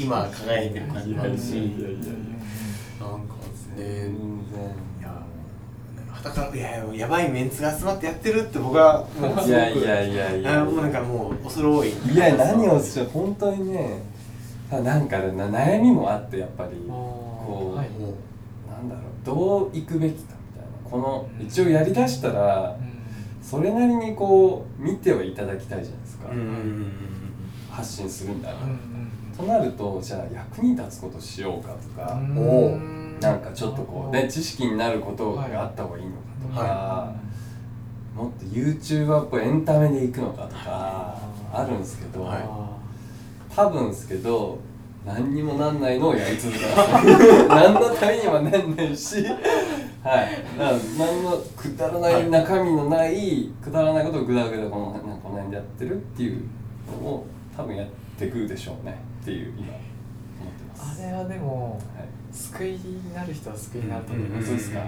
[0.00, 1.52] 今輝いてる感じもあるし
[2.98, 4.62] なんかね全然。
[5.00, 5.22] いや
[6.10, 10.62] はたからいやいややばいメンツが集まってやってるって僕はもうすごくいやいやいやいや。
[10.62, 11.90] あもうなんかもう恐れ多い。
[11.90, 14.02] いや何をしゃ本当にね。
[14.70, 16.70] なんかねな悩みもあってやっぱり。
[16.88, 17.88] こう、はい。
[18.70, 20.90] なんだろうどう行くべきかみたいな。
[20.90, 22.95] この一応やりだしたらうん
[23.48, 26.92] それなりにこう見てはいただきたいじゃないですか、うんうんうん
[27.70, 28.86] 発信するんだら、うんうん
[29.36, 37.14] となるとじゃあ役に立つことしようかとか、うなんかちょっとこうね知識になることがあった方がいいのかとか、は
[38.14, 41.18] もっと YouTuber っぽいエンタメでいくのかとか
[41.52, 43.54] あるんですけど、はい。
[43.54, 44.58] 多分ですけど
[45.04, 47.06] 何にもなんないのをやり続けます。
[47.46, 49.22] 何のためにもなんないし
[50.06, 50.58] はい。
[50.58, 50.72] な
[51.04, 56.42] 何のくだらない中身のないくだらないことをぐだぐだこのなんかこの辺でやってるっていう
[56.86, 57.26] のを
[57.56, 57.88] 多分やっ
[58.18, 58.96] てくるでしょうね。
[59.22, 61.02] っていう今思ってます。
[61.02, 62.06] あれはでもはい。
[62.32, 64.80] 救いになる人は救いになると思います、うんそうですか。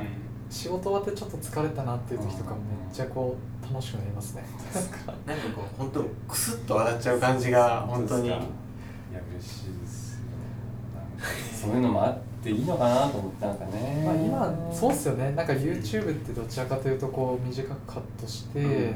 [0.51, 4.45] 仕事終わってちょっと疲れたなっていう時とかもめっちゃこう楽しくなりますね。
[5.27, 8.29] なんかこう本当クスッと笑っちゃう感じが本当に。
[8.29, 8.41] いや
[9.31, 10.25] 嬉しいですよ。
[11.55, 14.03] そういうのもあっていいのかなと思ってなんかね。
[14.05, 15.33] まあ今そうっすよね。
[15.33, 18.95] なんか YouTube ってどちらかというとこう短くカットして、うん。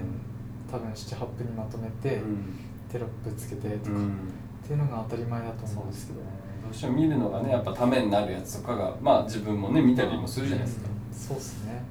[0.71, 2.59] 多分78分にまとめて、うん。
[2.91, 4.09] テロップつけてとか、うん。
[4.65, 6.25] っていうのが当たり前だと思うんですけどど
[6.71, 11.83] うしても見るのがねやっぱためになるやつとかがまあ自分もね見たりもするじゃないですか、うんそうっすね。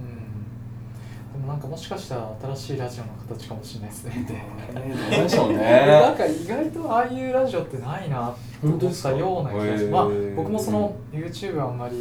[0.00, 1.40] うん。
[1.40, 4.26] でもなんかもしかしたら新しいラジオの形かもしれないですね。
[4.74, 9.86] えーどうでしょう なんねか意外とああいうラジオってないなと思ったような気がします。
[9.90, 11.96] まあ僕もその YouTube あんまり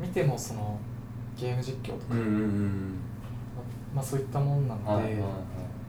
[0.00, 0.78] 見てもその
[1.38, 2.14] ゲーム実況とか、
[3.94, 5.22] まあそういったもんなんで、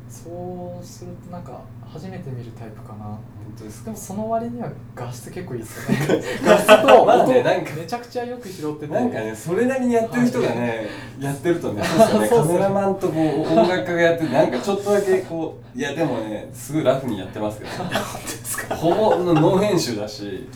[0.10, 3.80] そうするとなんか初めて見るタイプかな本当です。
[3.80, 6.24] かでもその割には画質結構いいですよね。
[6.44, 8.94] 画質とまあ音ねなんかめちゃくちゃよく拾ってて。
[8.94, 10.88] なんかねそれなりにやってる人がね
[11.20, 12.30] やってるとね そうね。
[12.30, 17.72] カメラマンとこう音楽家がやっててなんかちょっとだけこういやでもねすごいラフにやってますけど
[18.76, 20.48] ほぼノー編集だし。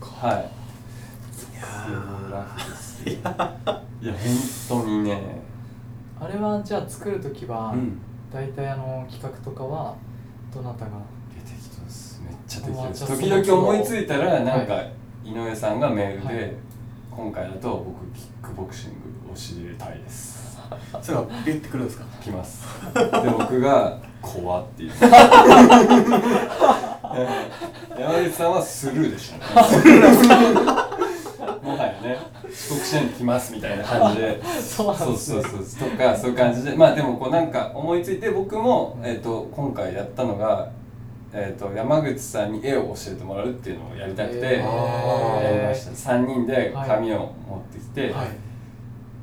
[0.00, 0.34] はい。
[0.34, 3.12] いやすごいラフですよ。
[4.02, 4.14] いや
[4.68, 5.40] 本当にね。
[6.20, 7.98] あれはじゃあ作る時は、うん。
[8.32, 9.96] 大体あの企画とかは
[10.54, 10.92] どなたが
[12.24, 14.82] めっちゃですあじゃあ時々思いついたらなんか、は
[15.24, 16.52] 井上さんがメールで、はい。
[17.10, 18.90] 今回だと僕キックボクシン
[19.26, 20.58] グを知りたいです。
[21.02, 22.04] それがビュってくるんですか？
[22.22, 22.66] 来ます。
[22.94, 23.00] で
[23.30, 24.90] 僕が「怖」って言う。
[27.98, 29.42] 山口さんはスルーでしたね。
[31.62, 32.16] もはやね
[32.48, 34.40] 遅刻しないで来ますみたいな感じで。
[34.62, 35.48] そうそうそうと
[35.96, 36.74] かそういう感じで。
[36.76, 40.68] まあでもこうなんか思いついて僕も、えー、と今回やったのが、
[41.32, 45.42] えー、と山口さんに絵を教えてもらうっていうのをやりたくて、へー。
[45.42, 46.12] やりました。
[46.14, 48.28] 3人で紙を持ってきて、はい。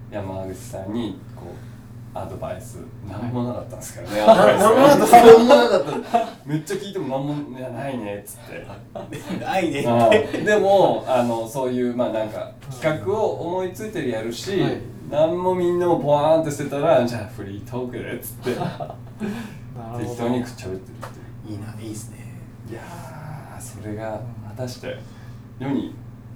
[0.09, 1.43] 山口さんにこ
[2.15, 2.77] うアドバイス。
[3.09, 4.61] 何もなかったんですけどね、なアドバイス。
[4.61, 5.77] 何もなかった何もなか？
[5.79, 8.65] っためっちゃ聞いても何もいやないねっつって。
[9.45, 14.81] 愛ねあーでもあのそういうまあなんか企画を思いついてるやるし、はい。
[15.11, 18.51] 何もみんなもポワーンとしてたらじゃあフリートークでっつって。
[19.99, 22.17] 適当にくっちゃべってるっていういいないいですね。
[22.69, 24.19] いやーそれが
[24.49, 24.97] 果たして
[25.59, 25.95] 世に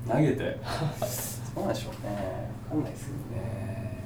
[0.09, 0.57] 投げて
[1.53, 2.49] そうなんでしょうね。
[2.69, 4.03] 分かんないですよね。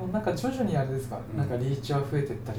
[0.00, 1.38] でもなんか徐々にあれですか、うん。
[1.38, 2.58] なんかリーチは増えてったり。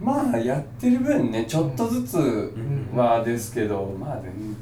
[0.00, 2.90] まあやってる分ねちょっとずつん。
[2.94, 4.56] はですけど、まあ全然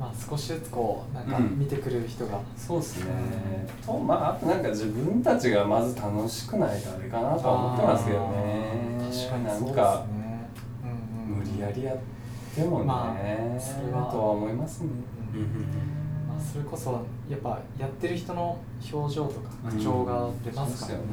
[0.00, 1.58] まあ少しずつこうなんかうん。
[1.58, 3.10] 見てくれる人が、そうですね、
[3.84, 8.96] とまああとなんか自分たちがまず楽しくないとあれかなとは思ってますけどね。
[9.10, 9.82] 確かになんそうですね。
[9.82, 10.17] かうんうん
[11.38, 11.96] 無理やりやっ
[12.54, 14.10] てもね、まあそれは。
[14.10, 14.88] とは思いますね。
[15.34, 15.40] うん。
[16.28, 18.58] まあそれこそやっぱやってる人の
[18.92, 21.10] 表情とか口調が出ますからね、う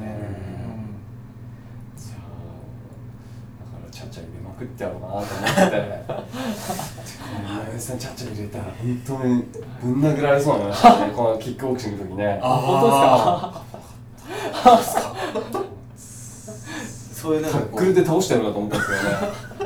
[3.58, 6.04] だからちゃちゃ入れまくってやろうかなと思って。
[7.66, 9.44] このさんちゃちゃ入れたら本当に
[9.82, 11.12] ぶん殴られそうになりましたね。
[11.14, 12.40] このキックボクシングの時ね。
[12.42, 12.86] あ本当
[14.76, 15.12] ですか？
[17.12, 17.78] そういうなんタッかこう。
[17.78, 18.92] クルで倒してやろうかと思ったんです
[19.58, 19.65] けど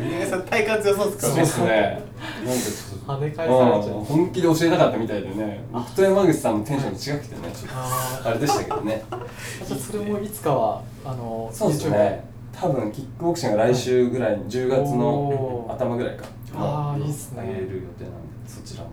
[0.00, 1.26] リネさん体幹強そうですか。
[1.26, 2.02] らそうですね。
[2.44, 3.12] なんかちょっと。
[3.12, 5.64] 跳ね返されちゃううん本気で教えたかったみたいでね。
[5.72, 7.52] 僕と山口さんのテンションが違くてね。
[7.54, 9.04] ちょっあとあれでしたけどね。
[9.66, 12.24] それもいつかはあのそうですね。
[12.52, 16.24] 多分キックボクシングが来週ぐらいに10月の頭ぐらいか。
[16.54, 17.40] あーいいっすね。
[17.42, 17.88] あげる予定なんで
[18.46, 18.84] そちら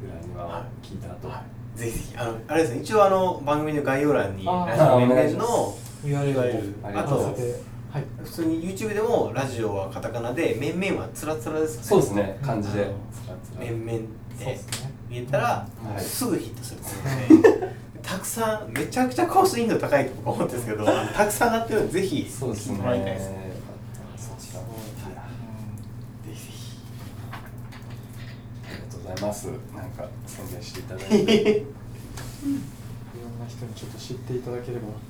[0.00, 1.28] ぐらいには聞いた後。
[1.76, 2.16] ぜひぜひ。
[2.16, 2.80] あのあれですね。
[2.82, 5.74] 一応あの番組の概要欄にラジオの
[6.04, 8.04] URL ありがあととうございますはい。
[8.22, 11.88] 普通に YouTube でもラジオはカタカナで面々はつらつらですかね。
[11.88, 12.90] そうですね漢字で。
[13.58, 13.98] 面々で
[14.38, 14.92] そうですね。
[15.08, 15.66] 見えたらは
[15.98, 16.00] い。
[16.00, 17.80] すぐヒットすると思うので。
[18.02, 22.72] たくさんめちゃくちゃコース頻度高いと思うんですけどたくさん上がってるのでぜひそうですね。
[22.72, 23.50] 聞いてもらいたいですね。
[24.16, 26.28] そちらもはい。
[26.28, 26.46] ぜひ。
[26.46, 26.78] ぜひ
[27.32, 27.36] あ
[28.74, 29.46] りがとうございます。
[29.46, 31.64] なんか宣伝していただいて。
[32.40, 35.09] いろんな人にちょっと知っていただければ、って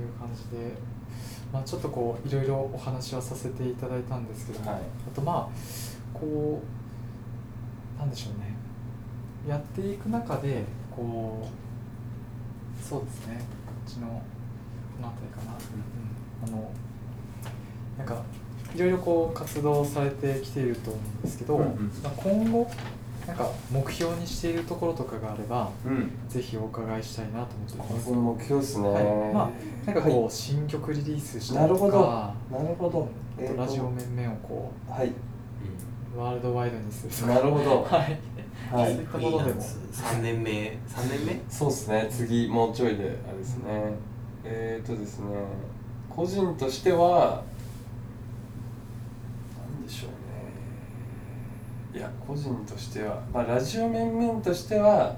[0.00, 0.72] いう感じで、
[1.52, 4.80] まあ、ちょっとこういろいろお話はさせていただいたんですけども、はい。
[4.80, 6.62] あとまあこ
[7.96, 8.54] うなんでしょうね。
[9.48, 13.40] やっていく中でこうそうですね。
[13.66, 14.22] こっちのこ
[15.02, 15.56] の辺りかな、
[16.46, 16.70] うん、あの
[17.96, 18.22] なんか
[18.74, 21.92] いろいろこう活動されてきていると思うんですけど、うんうん。
[22.02, 22.70] まあ、今後
[23.28, 26.10] なんか目標にしているところとかがあればうん。
[26.28, 28.10] ぜひお伺いしたいなと思ってます。
[28.10, 29.04] 目標ですね、はい、
[29.34, 29.50] まあ
[29.86, 30.30] なんかこう、はい。
[30.30, 32.04] 新曲リリースしたりとなるほど。
[32.04, 33.08] か、なるほど、
[33.38, 37.34] あとラジオ面々をこはい、うワールドワイドにするとか。
[37.34, 37.82] なるほど。
[37.88, 38.18] はい、
[38.72, 38.94] はい。
[38.94, 39.60] そういったものでも。
[39.60, 41.40] 3年目3年目？
[41.50, 42.08] そうですね。
[42.10, 43.64] 次もうちょいであれですね、
[44.44, 45.26] えーとですね。
[46.08, 47.42] 個人としては
[49.72, 50.16] なんでしょうね
[51.98, 55.16] いや個人としてはまあラジオ面々としては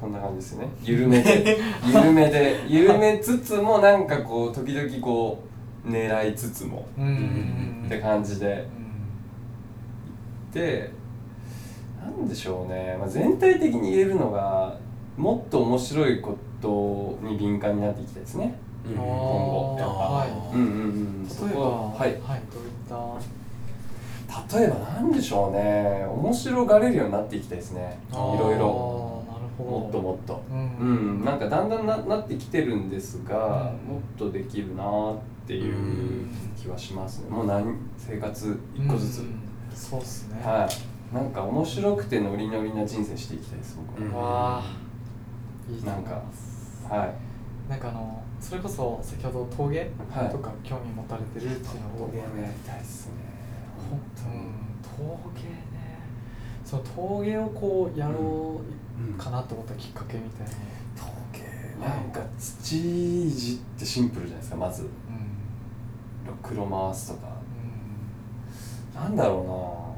[0.00, 0.68] こんな感じですね。
[0.84, 1.58] 緩めで
[1.92, 5.42] 緩めで緩めつつもなんかこう時々こ
[5.84, 6.86] う狙いつつも。
[7.86, 8.68] って感じで。
[8.76, 10.52] うん。
[10.52, 10.92] で
[12.00, 14.76] なんでしょうね、まあ、全体的に言えるのが
[15.16, 18.56] もっと面白いことに敏感になっていきたいですね。
[18.86, 18.98] うん。
[18.98, 19.06] あー。
[19.06, 19.94] 後やっぱ。
[19.94, 20.66] はうんうん
[21.20, 21.26] うん。
[21.26, 22.12] い、そ例えばこはい。
[22.12, 22.38] どういっ
[22.88, 23.41] た
[24.52, 26.04] 例えばなんでしょうね。
[26.06, 27.98] 面白がれるようになっていきたいですね。
[28.10, 29.22] いろいろ。
[29.58, 30.42] もっともっと。
[30.50, 33.94] ううんんなんかだんだんななってきてるんですが、うん。
[33.94, 35.16] もっとできるなっ
[35.46, 36.26] ていう
[36.56, 37.30] 気はしますね。
[37.30, 39.38] もう何生活一個ずつ、うん
[39.74, 40.40] そうっすね。
[40.42, 41.14] はい。
[41.14, 44.62] なんか面白くてノリノリな人生していきたいです僕は、
[45.68, 45.74] うん。
[45.74, 46.86] いいと思います。
[46.88, 47.14] はい。
[47.70, 50.30] なんかあのそれこそ先ほど陶芸はい。
[50.30, 53.12] とか興味持たれてるっていうのと、陶芸もやりたいですね
[54.82, 55.98] 陶芸ね。
[56.64, 58.60] その陶芸をこうやろ
[59.16, 60.52] うかなと思ったきっかけみたいな。
[60.96, 64.82] 陶芸なんか土いじってシンプルじゃないですかまず。
[64.82, 64.88] うん
[66.42, 67.28] 黒回すとか。
[68.94, 69.94] うなんだろ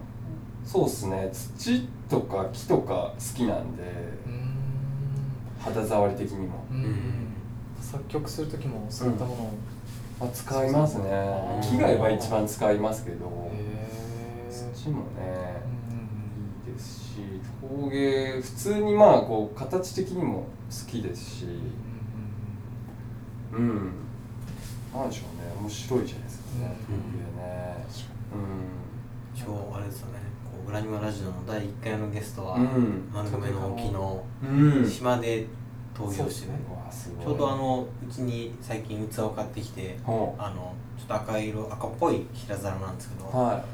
[0.62, 0.70] うな。
[0.70, 1.30] そうっすね。
[1.32, 3.82] 土とか木とか好きなんで。
[3.82, 4.55] んうん
[5.61, 7.24] 肌触り的にも、うん。
[7.80, 9.53] 作曲する時もそういったものを、
[10.20, 11.05] まあ、使いますね。
[11.62, 13.26] 木がや一番使いますけど。
[13.26, 13.64] へえ
[14.85, 15.62] 土もね。
[15.91, 15.95] う
[16.68, 17.05] んいいですし
[17.61, 21.45] 陶芸普通にまあこう形的にも好きですし。
[21.45, 21.47] う
[23.61, 23.93] んうんうん。
[24.93, 25.45] なんでしょうね。
[25.61, 26.45] 面白いじゃないですか。
[26.59, 26.97] ねうん。
[26.97, 27.87] 陶芸ね。
[29.37, 30.18] 今日あれですよね。
[30.45, 33.09] こう裏庭ラジオの第1回のゲストは、うん。
[33.12, 34.72] 丸亀の沖のうん。
[34.78, 35.47] うん島で
[35.95, 36.53] 陶芸をしてる、
[37.22, 43.64] ちょうどあのうちに最近器を買ってきてほあのちょっと赤色赤っぽい平皿なんですけど、うは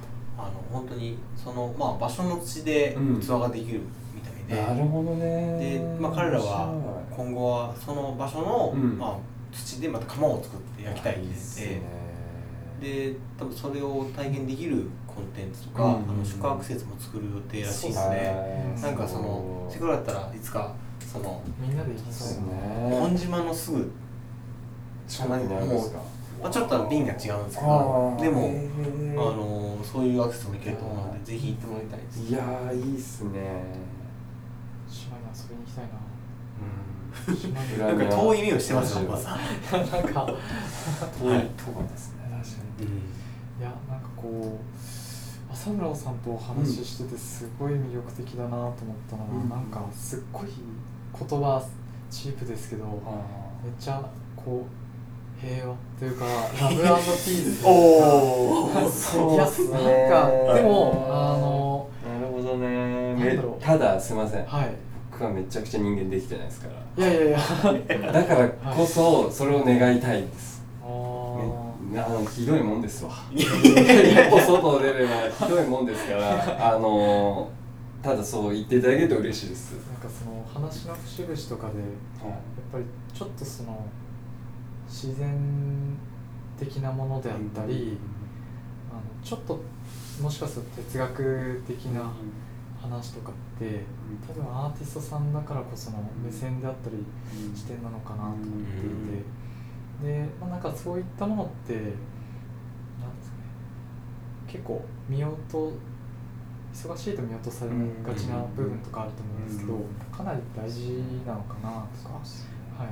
[0.46, 3.20] あの本当にその、まあ、場所の土でうん。
[3.20, 3.80] 器ができる
[4.14, 5.78] みたいで、いなるほどね。
[5.78, 6.72] で、まあ、彼らは
[7.10, 8.98] 今後はその場所の、うん。
[8.98, 9.18] まあ、
[9.52, 11.80] 土でまた窯を作って焼きたいって
[12.80, 15.90] で多分それを体験できるコンテンツとか、うん。
[15.90, 22.98] あの宿泊施設も作る予定らしいので、はいなんかそのせっかくだったらいつかそのみんなで行きそうね。
[22.98, 23.90] 本島のすぐ
[25.08, 25.98] 近くにあるんですか？
[26.40, 28.16] まあ、ちょっと便が違うんですけど。
[28.18, 28.50] でも
[29.18, 32.22] あのそういうアクセスもいけると思うのでぜひ行ってもらいたいです。
[32.22, 33.64] いやーいいっすね。
[34.88, 35.90] 島に遊びに行きたいな。
[37.28, 37.36] うん。
[37.36, 37.98] 島に。
[37.98, 40.26] なんか遠い目をしてますよおばさん、なんか。
[41.18, 42.22] 遠いとこですね。
[42.30, 42.86] 確かに。
[43.60, 48.74] いやなんかこう朝村さんとお話ししててすごい魅力的だなと思っ
[49.10, 49.48] たのは、うん。
[49.48, 50.48] なんかすっごい
[51.18, 51.62] 言葉
[52.10, 52.84] チープですけど、
[53.62, 54.79] めっちゃこう
[55.42, 63.38] 平和というかラブピースおおいやなんかでもあのなるほどね。
[63.60, 64.44] ただすいません。
[64.46, 64.74] はい。
[65.10, 67.06] 僕はめちゃくちゃ人間できてないですから。
[67.06, 68.12] いやいやいや。
[68.12, 70.86] だからこそそれを願いたいです、あ
[71.92, 73.10] ねあのひどいもんですわ。
[73.32, 77.50] 一歩外を出ればひどいもんですからあの
[78.02, 81.80] ただそう言っていただけると嬉しいです、ーなんかその話の節々とかで
[82.26, 82.38] やっ
[82.72, 83.84] ぱりちょっとその
[84.90, 85.96] 自然
[86.58, 87.96] 的なものであったり、
[88.90, 89.62] あのちょっと
[90.20, 92.12] もしかすると哲学的な
[92.82, 93.84] 話とかって
[94.26, 96.96] 多分アーティストさんだからこその目線であったり
[97.54, 99.40] 視点なのかなと思っていて。
[100.02, 103.42] で、まあ、なんかそういったものってなんですかね。
[104.48, 105.72] 結構見落と
[106.72, 109.78] 忙しいと見落とされがちな部分とかあると思うんですけど
[110.10, 112.14] かなり大事なのかなとか。
[112.14, 112.88] はい。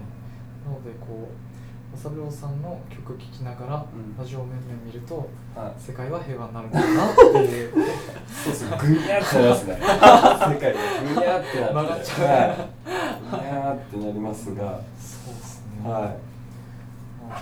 [0.67, 1.48] なのでこう
[1.97, 4.17] 正郎さんの曲聴きながらうん。
[4.17, 5.81] ラジオ面々見るとはい。
[5.81, 7.73] 世界は平和になるんだなっていう。
[7.73, 8.79] そうですね。
[8.81, 9.75] グニャってなりますね。
[9.75, 12.27] 世界がグニャってなって ちゃう。
[12.29, 12.61] はい。
[13.31, 14.81] グニャってなりますが。
[14.99, 15.91] そうですね。
[15.91, 16.17] はなので
[17.29, 17.39] あ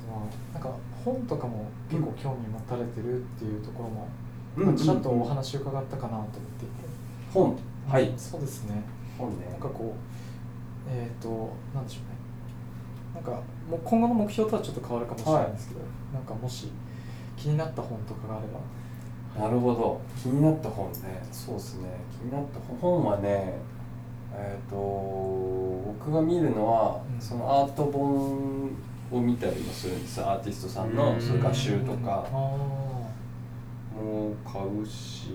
[0.00, 0.22] とは
[0.54, 0.70] なんか
[1.04, 4.08] 本とかも結構興味持たれてるっていうところも、
[4.56, 6.74] うんまあちらっとお話伺ったかなと思っていて、
[7.32, 7.56] 本。
[7.88, 8.12] はい。
[8.16, 8.82] そうですね。
[9.18, 9.46] 本ね。
[9.50, 12.15] なんかこうえっ、ー、となんでしょうね
[13.16, 13.30] なんか
[13.70, 15.80] もう今後の目標とはちょっと変わるかもしれないんですけど、
[16.12, 16.68] なんかもし
[17.36, 18.60] 気になった本とかがあれば。
[19.48, 20.00] なるほど。
[20.22, 21.22] 気になった本ね。
[21.32, 21.88] そうですね。
[22.10, 23.54] 気になった本本はね
[24.34, 27.20] えっ、と僕が見るのは、うん。
[27.20, 28.70] そのアート本
[29.10, 30.22] を見たりもするんです。
[30.22, 31.20] アーティストさんのうん。
[31.20, 32.26] そういう画集とか。
[32.30, 32.36] あ
[33.96, 35.30] も買うし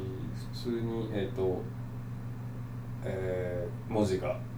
[0.53, 1.59] 普通にえっ、と
[3.03, 4.29] えー文字が。
[4.29, 4.50] ー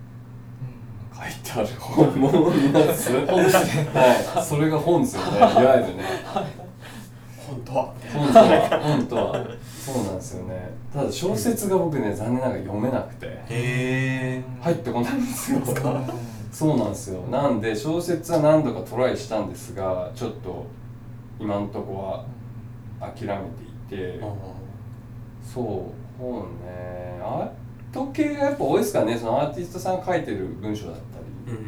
[1.16, 6.04] 書いてある本も見ます本ですねはいそれが本ですよねいわゆるね
[7.48, 9.46] 本当は本とは本とは
[9.86, 15.60] そうなんですよねただ小説が僕ね残念ながら読めなくてへえ入ってこないんですよ
[16.52, 20.66] そうなんですよなんで小説は何度かトライしたんですがちょっと
[21.40, 22.26] 今のとこ
[23.02, 23.36] は諦め
[23.90, 24.20] ていて
[25.44, 27.63] そう本ねアー
[27.94, 29.18] ト系がやっぱ多いですからね。
[29.18, 31.02] そのアーティストさんが書いてる文章だった
[31.52, 31.66] りうん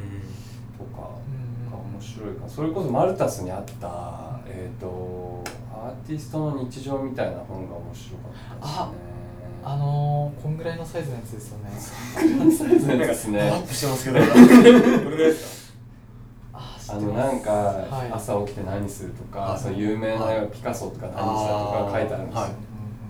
[0.77, 2.49] とかうんが面白いか。
[2.49, 9.15] それこそマルタスにあったえっ、とアーティストの日常みたいな本が面白かったですね。
[9.67, 11.71] あのー、こんぐらいのサイズのやつですよね。
[11.75, 13.41] サイズのやつですね。
[13.41, 14.19] アップしてますけど。
[14.25, 15.73] これぐらいです
[16.53, 18.11] ああのなんかはい。
[18.13, 19.59] 朝起きて何するとか、はい。
[19.59, 20.47] そういう有名なはい。
[20.49, 22.51] ピカソとか何したとか書いてあるんですよ、はい。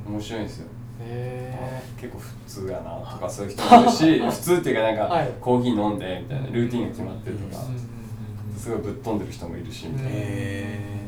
[0.07, 0.67] 面白いんですよ、
[1.01, 5.29] へ結構普通やなとかそういう人もいるし 普通っていうかなんか、はい。
[5.41, 7.63] コーヒー飲んでみたいなルーティンが決まってるとか、
[8.57, 10.99] すごいぶっ飛んでる人もいるしみたいな、へ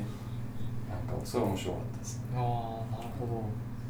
[0.90, 2.24] なんかそれ面白かったですね。
[2.36, 3.44] ああなるほど。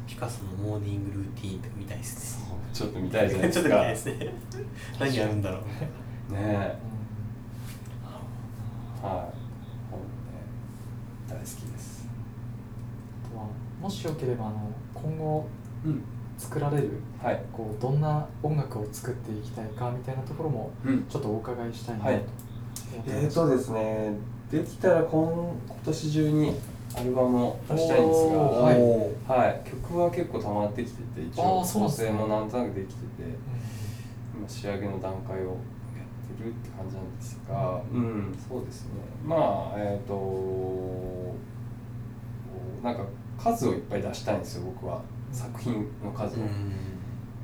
[0.06, 2.48] ピカソのモーニングルーティーンとか見たいですね。
[2.72, 4.34] ちょっと見たいじゃない ちょっとですか見たいですね。
[4.98, 6.32] 何やるんだろう。
[6.32, 6.78] ねえ。
[9.02, 9.08] うん。
[9.10, 9.22] はい。
[9.90, 10.06] 本ね
[11.28, 12.08] 大好きです。
[13.26, 13.44] あとは
[13.80, 15.67] もしよければあの今後うん
[16.38, 16.90] 作られる
[17.22, 17.42] はい。
[17.52, 21.04] こうどんな音楽を作っていきたいかみたいなところもうん。
[21.08, 22.16] ちょっとお伺いしたいなとはい。
[22.16, 22.24] 思
[23.02, 24.12] っーとですね
[24.50, 25.26] できたら今
[25.66, 26.54] 今年中に
[26.96, 28.74] アルバムを出したいんですが、はい。
[29.46, 29.70] はい。
[29.70, 38.90] 曲は結構溜まってきてて一あ応構成もなんとなくできててう今仕上げの段階をやってるって感じなんですがううん、そうですね。
[39.26, 41.34] まあえっ、と
[42.82, 43.02] なんか
[43.38, 45.02] 数をいっぱい出したいんですよ僕は
[45.38, 46.42] 作品の数を、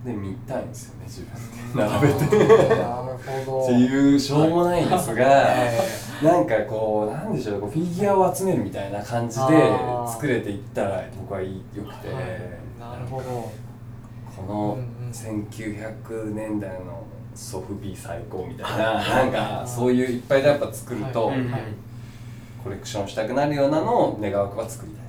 [0.04, 1.84] で見たいんですよね自分で。
[1.84, 2.26] ん並べて。
[2.26, 5.42] っていうしょうもないんですが、は
[6.22, 6.24] い。
[6.24, 9.42] なんかこうなんでしょうこうフィギュアを集めるみたいな感じで
[10.06, 12.24] 作れていったら僕はいいよくて、はい。
[12.80, 13.52] なるほど。
[14.36, 15.10] このうんうん。
[15.10, 19.30] 1900年代のソフビ最高みたいな、はい。
[19.30, 21.32] なんかそういういっぱいでやっぱ作ると、
[22.62, 25.03] コレクションしたくなるようなのを願わくは作りたい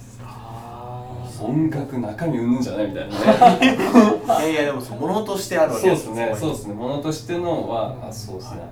[1.44, 3.16] 音楽中身うんぬんじゃないみたいな
[3.58, 3.78] ね。
[4.28, 6.74] いやいやでもそう物としてあるわけそうですねそううですね。
[6.74, 8.70] ものとしてのは、あそうですね、はい。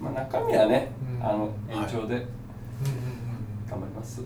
[0.00, 1.26] まあ中身はね、うん。
[1.26, 2.26] あの延長で
[3.68, 4.22] 頑張ります、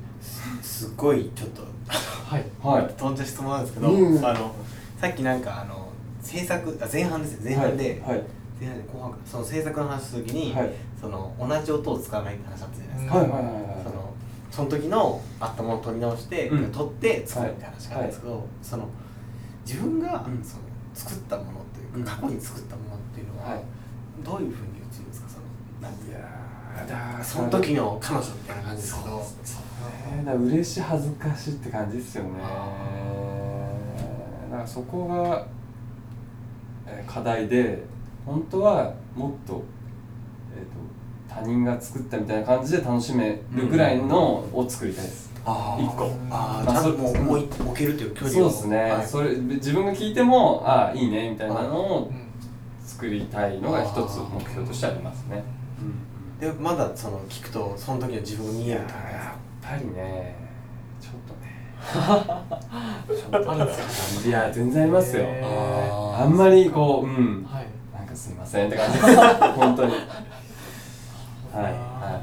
[0.63, 2.45] すっごいちょっとはい。
[2.63, 2.95] はい。
[2.97, 4.25] 飛んだ質問なんですけど、うん。
[4.25, 4.53] あの
[5.01, 5.89] さっきなんかあの
[6.23, 7.41] 制作あ前半ですよ。
[7.45, 8.23] 前半で、はい。
[8.61, 9.19] 前半で後半か。
[9.27, 10.71] その制作の話した時に、はい。
[11.01, 13.55] その同じ音を使わないって話だったじゃないですか、はいはいはいはい。
[13.83, 14.02] その
[14.53, 16.71] その時のあったものを取り直して、うん。
[16.71, 18.87] 取って作るみたいな話があるんですけど、その
[19.67, 20.63] 自分が、うんその
[20.95, 22.21] 作ったものというか、うん。
[22.21, 23.65] 過去に作ったものっていうのは、はい。
[24.23, 25.29] どういうふうに映るんですか？
[25.29, 25.45] その
[25.81, 26.19] なんていいう
[26.89, 29.17] だその時の彼女みたいな感じですけど。
[29.17, 29.23] ね。
[30.25, 32.31] だから嬉しい恥ずかしいって感じですよね。
[34.51, 35.47] だからそこが
[36.87, 37.83] えー課題で
[38.27, 39.63] 本当はもっと,、
[40.55, 40.71] えー、と
[41.35, 44.19] 他人が作ったみたいな感じで楽しめるぐらいの
[44.53, 46.11] を作りたいです、あ一個。
[46.31, 48.43] ああそちゃんともう思い置けるという距離を。
[48.43, 49.07] そうですね、はい。
[49.07, 52.23] それ自分が聞いてもああいいねみたいなのをうん
[52.85, 55.43] 作りたいのが一つ目標としてありますね、
[56.39, 60.37] でまだその聞くとその時の自分が見えるとですやっぱりね
[61.01, 61.53] ちょっとね。
[63.49, 64.29] あるんですか？
[64.29, 65.27] いや全然ありますよ。
[66.17, 67.45] あんまりこううん。
[67.51, 67.67] はい。
[67.93, 69.17] なんかすいませんって感じです。
[69.57, 69.93] 本当に
[71.53, 72.23] はいは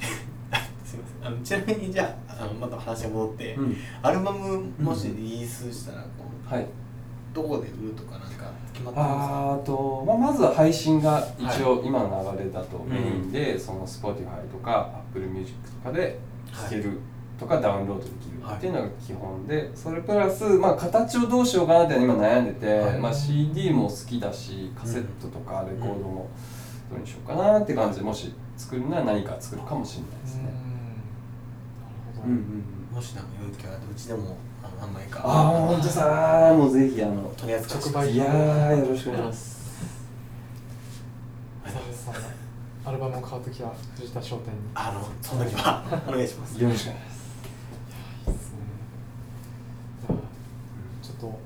[0.84, 1.26] すいません。
[1.26, 6.08] あのちなみにじゃああのまた話が戻って、い、うん、アルバムもしリリースしたらこ
[6.50, 6.66] うはい。
[7.34, 9.60] どこで売るとかなんか決まってるんですか？
[9.64, 16.18] と、まあ、まずは配信が一応今の流れだとメインで、その Spotify とか Apple Music とかで
[16.52, 16.98] 聴ける
[17.40, 22.98] とかダウンロードできるっていうのが基本でそれプラス、まあ、形をどうしようかなって今悩んでて、はい。
[22.98, 26.28] まあ、CD も好きだしカセットとかレコードも
[26.92, 30.42] どうにしようかなって感じでもし作るなら何か作るかもしれないですね。
[30.42, 30.48] うん。
[30.48, 30.58] なる
[32.16, 32.38] ほど、うんうん
[32.90, 32.96] うん。
[32.96, 39.62] もしなんかよきゃうちでもあの何枚かああ本当さもうぜひあの取り扱い直売いやーよろしくお願いします。
[42.84, 44.58] アルバムを買うときは藤田商店に。
[44.74, 46.60] あのその時はお願いします。
[46.60, 48.28] よろしくお願いします。
[48.28, 48.58] いいっすね。
[50.02, 50.16] じゃあ
[51.02, 51.38] ちょっとど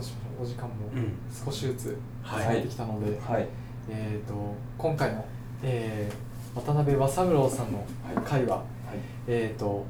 [0.00, 0.42] うしましょう。
[0.42, 1.12] お時間もうん。
[1.32, 3.48] 少しずつはい入ってきたので、はい。
[3.88, 4.34] えー、と
[4.78, 5.24] 今回の、
[5.62, 7.84] えー渡辺和三郎さんの
[8.24, 8.64] 会は、はい。
[9.26, 9.84] えー、と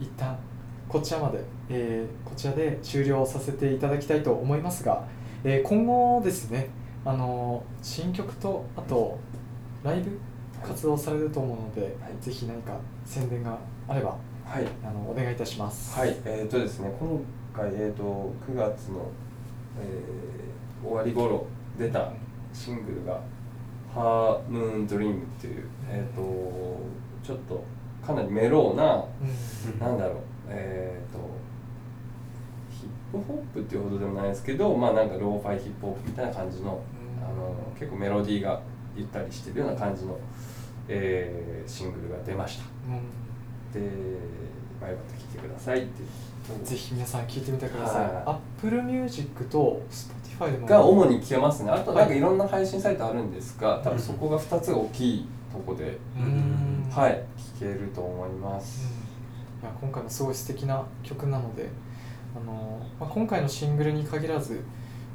[0.00, 0.38] 一旦
[0.88, 5.04] こちらまで、えーこちらで終了させていただきたいと思いますが、
[5.42, 6.68] えー今後ですね
[7.04, 9.18] あの新曲とあと
[9.82, 10.20] ライブ
[10.64, 13.58] 活動されると思うので、はいぜひ何か宣伝が
[13.88, 14.66] あればはい。
[14.86, 15.98] あのお願いいたします。
[15.98, 17.20] はい、えーとですね、今
[17.52, 19.10] 回、えー、と9月の、
[19.80, 21.44] えー終わり頃
[21.76, 22.12] 出た
[22.58, 23.20] シングルが
[23.94, 26.78] 「ハームーンドリームっていう、えー、と
[27.22, 27.64] ちょっと
[28.04, 30.16] かなりメローな、うんなんだろう、
[30.48, 31.18] えー、と
[32.70, 38.60] ヒップホップっていうほどでもないですけど、まあなんかローファイヒップホップみたいな感じの,、うんあの結構メロディーが
[38.96, 40.16] ゆったりしてるような感じの、
[40.88, 42.64] えーシングルが出ました。
[42.88, 43.02] うん
[43.72, 43.80] で、
[44.80, 46.02] バイバイと聴いてくださいって。
[46.64, 48.04] ぜひ皆さん聞いてみてください。
[48.06, 50.17] は Apple Music と Spotify でも
[50.66, 51.70] が主に聞けますね。
[51.70, 52.20] あとなんかい。
[52.20, 56.90] ろんな配信サイトあるんですが多分そこが2つが大きいとこで、うん。
[56.90, 57.22] はい
[57.58, 58.88] 聞けると思います、
[59.62, 61.68] いや今回もすごい素敵な曲なので
[62.34, 64.62] あの、まあ、今回のシングルに限らず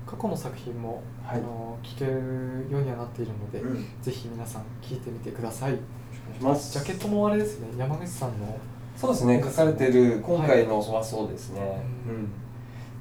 [0.05, 1.39] 過去の作品も、はい。
[1.39, 3.85] あの聴けるようにはなっているので、うん。
[4.01, 5.73] ぜひ皆さん聴いてみてください。
[5.73, 6.73] します。
[6.73, 7.67] ジャケットもあれですね。
[7.77, 8.57] 山口さんの
[8.95, 9.41] そうですね。
[9.43, 11.61] 書かれてる今回のはそうですね、
[12.07, 12.15] うん。
[12.15, 12.23] うん。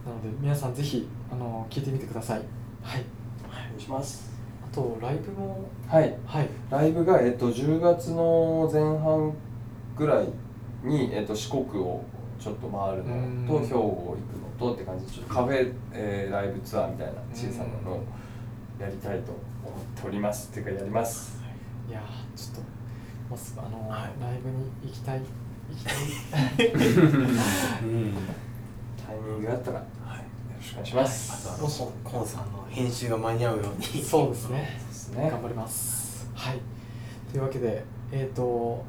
[0.04, 2.38] なので皆さんぜひあの聴いてみてください。
[2.82, 3.04] はい。
[3.48, 4.30] お願いします。
[4.70, 6.14] あとライブもはい。
[6.26, 6.48] はい。
[6.70, 9.32] ライブが、えっと、10月の前半
[9.96, 10.28] ぐらい
[10.84, 12.02] に、えっと、四国を
[12.38, 13.46] ちょっと回るうん。
[13.46, 14.16] のと兵庫行
[14.58, 18.04] くのとって感じでちょっとカフェ、えーライブツアーみたいな小さなのを
[18.78, 20.50] やりたいと思っております。
[20.50, 21.40] っていうかやります。
[21.88, 21.92] い。
[21.92, 22.72] やーちょっと
[23.56, 24.10] あの、はい。
[24.20, 25.20] ライブに行きたい
[25.70, 26.66] 行きたい。
[26.76, 28.14] うん。
[29.06, 29.82] タイミングがあったら
[30.70, 34.80] お願いします、あとあのコンさんの編集が間に合うようにそうですね。
[34.90, 35.28] すね。
[35.30, 36.30] 頑張ります。
[36.34, 36.58] はい。
[37.30, 38.84] というわけでえっ、と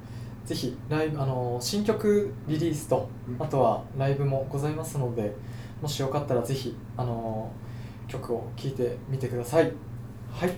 [0.45, 3.41] ぜひライブあの新曲リリースとうん。
[3.43, 5.33] あとはライブもございますので
[5.81, 7.51] もしよかったらぜひあの
[8.07, 9.71] 曲を聴いてみてください。
[10.31, 10.51] はい。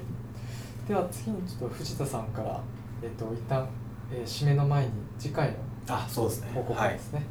[0.87, 2.61] では次にちょっと藤田さんから
[3.01, 3.67] えっ、と一旦、
[4.11, 5.55] えー締めの前に次回の
[5.87, 6.51] あそうですね。
[6.53, 7.23] 報告はいですね、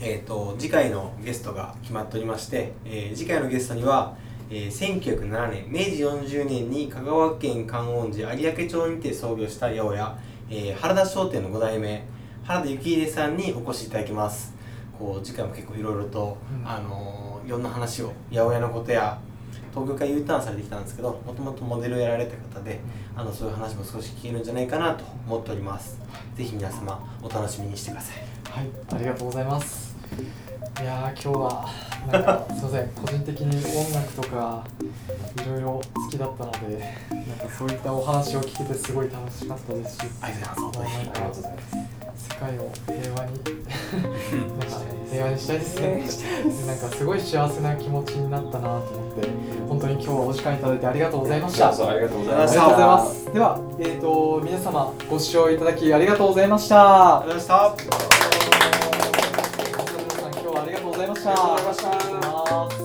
[0.00, 4.16] えー、と次回のゲストが決まっておりまして、えー次回のゲストには、
[4.50, 10.18] えー1907年明治40年に香川県観音寺有明町にて創業した八百屋、
[10.50, 12.04] えー原田商店の5代目
[12.44, 14.54] 原田幸秀さんにお越しいただきます。
[14.98, 16.68] こう次回も結構いろいろと、うん。
[16.68, 19.18] あのーいろんな話を八百屋のことや
[19.70, 22.80] 東京から U ターンされてきたんですけどもともとモデルをやられた方で
[23.14, 25.98] あのそういう話も少し聞けるんじゃないかなと思っております。
[26.36, 29.94] ぜひ皆様お楽しみにしてくださいはい、ありがとうございます。
[30.80, 31.68] いやー、今日は、
[32.12, 34.64] なんか、すみません、個人的に音楽とか、
[35.44, 40.96] いろいろ好きだったので、なんかそういったお話を聞けてすごい楽しかったですし、ありがとうございます。
[40.96, 43.32] もうなんかありがとうございます世界を平和に
[44.58, 44.76] なんか
[45.10, 45.80] 平和にしたいです。
[45.80, 49.28] ねなんかすごい幸せな気持ちになったなと思って
[49.68, 51.68] 本当に今日はお時間いただいてありがとうございました。
[51.68, 52.54] ありがとうございあました。
[52.54, 53.32] りがとうございます。
[53.32, 57.20] では、えー、と皆様ご視聴いただきありがとうございました。
[57.20, 58.33] ありがとうございました
[61.24, 61.54] した。
[61.54, 62.83] ありがとうございました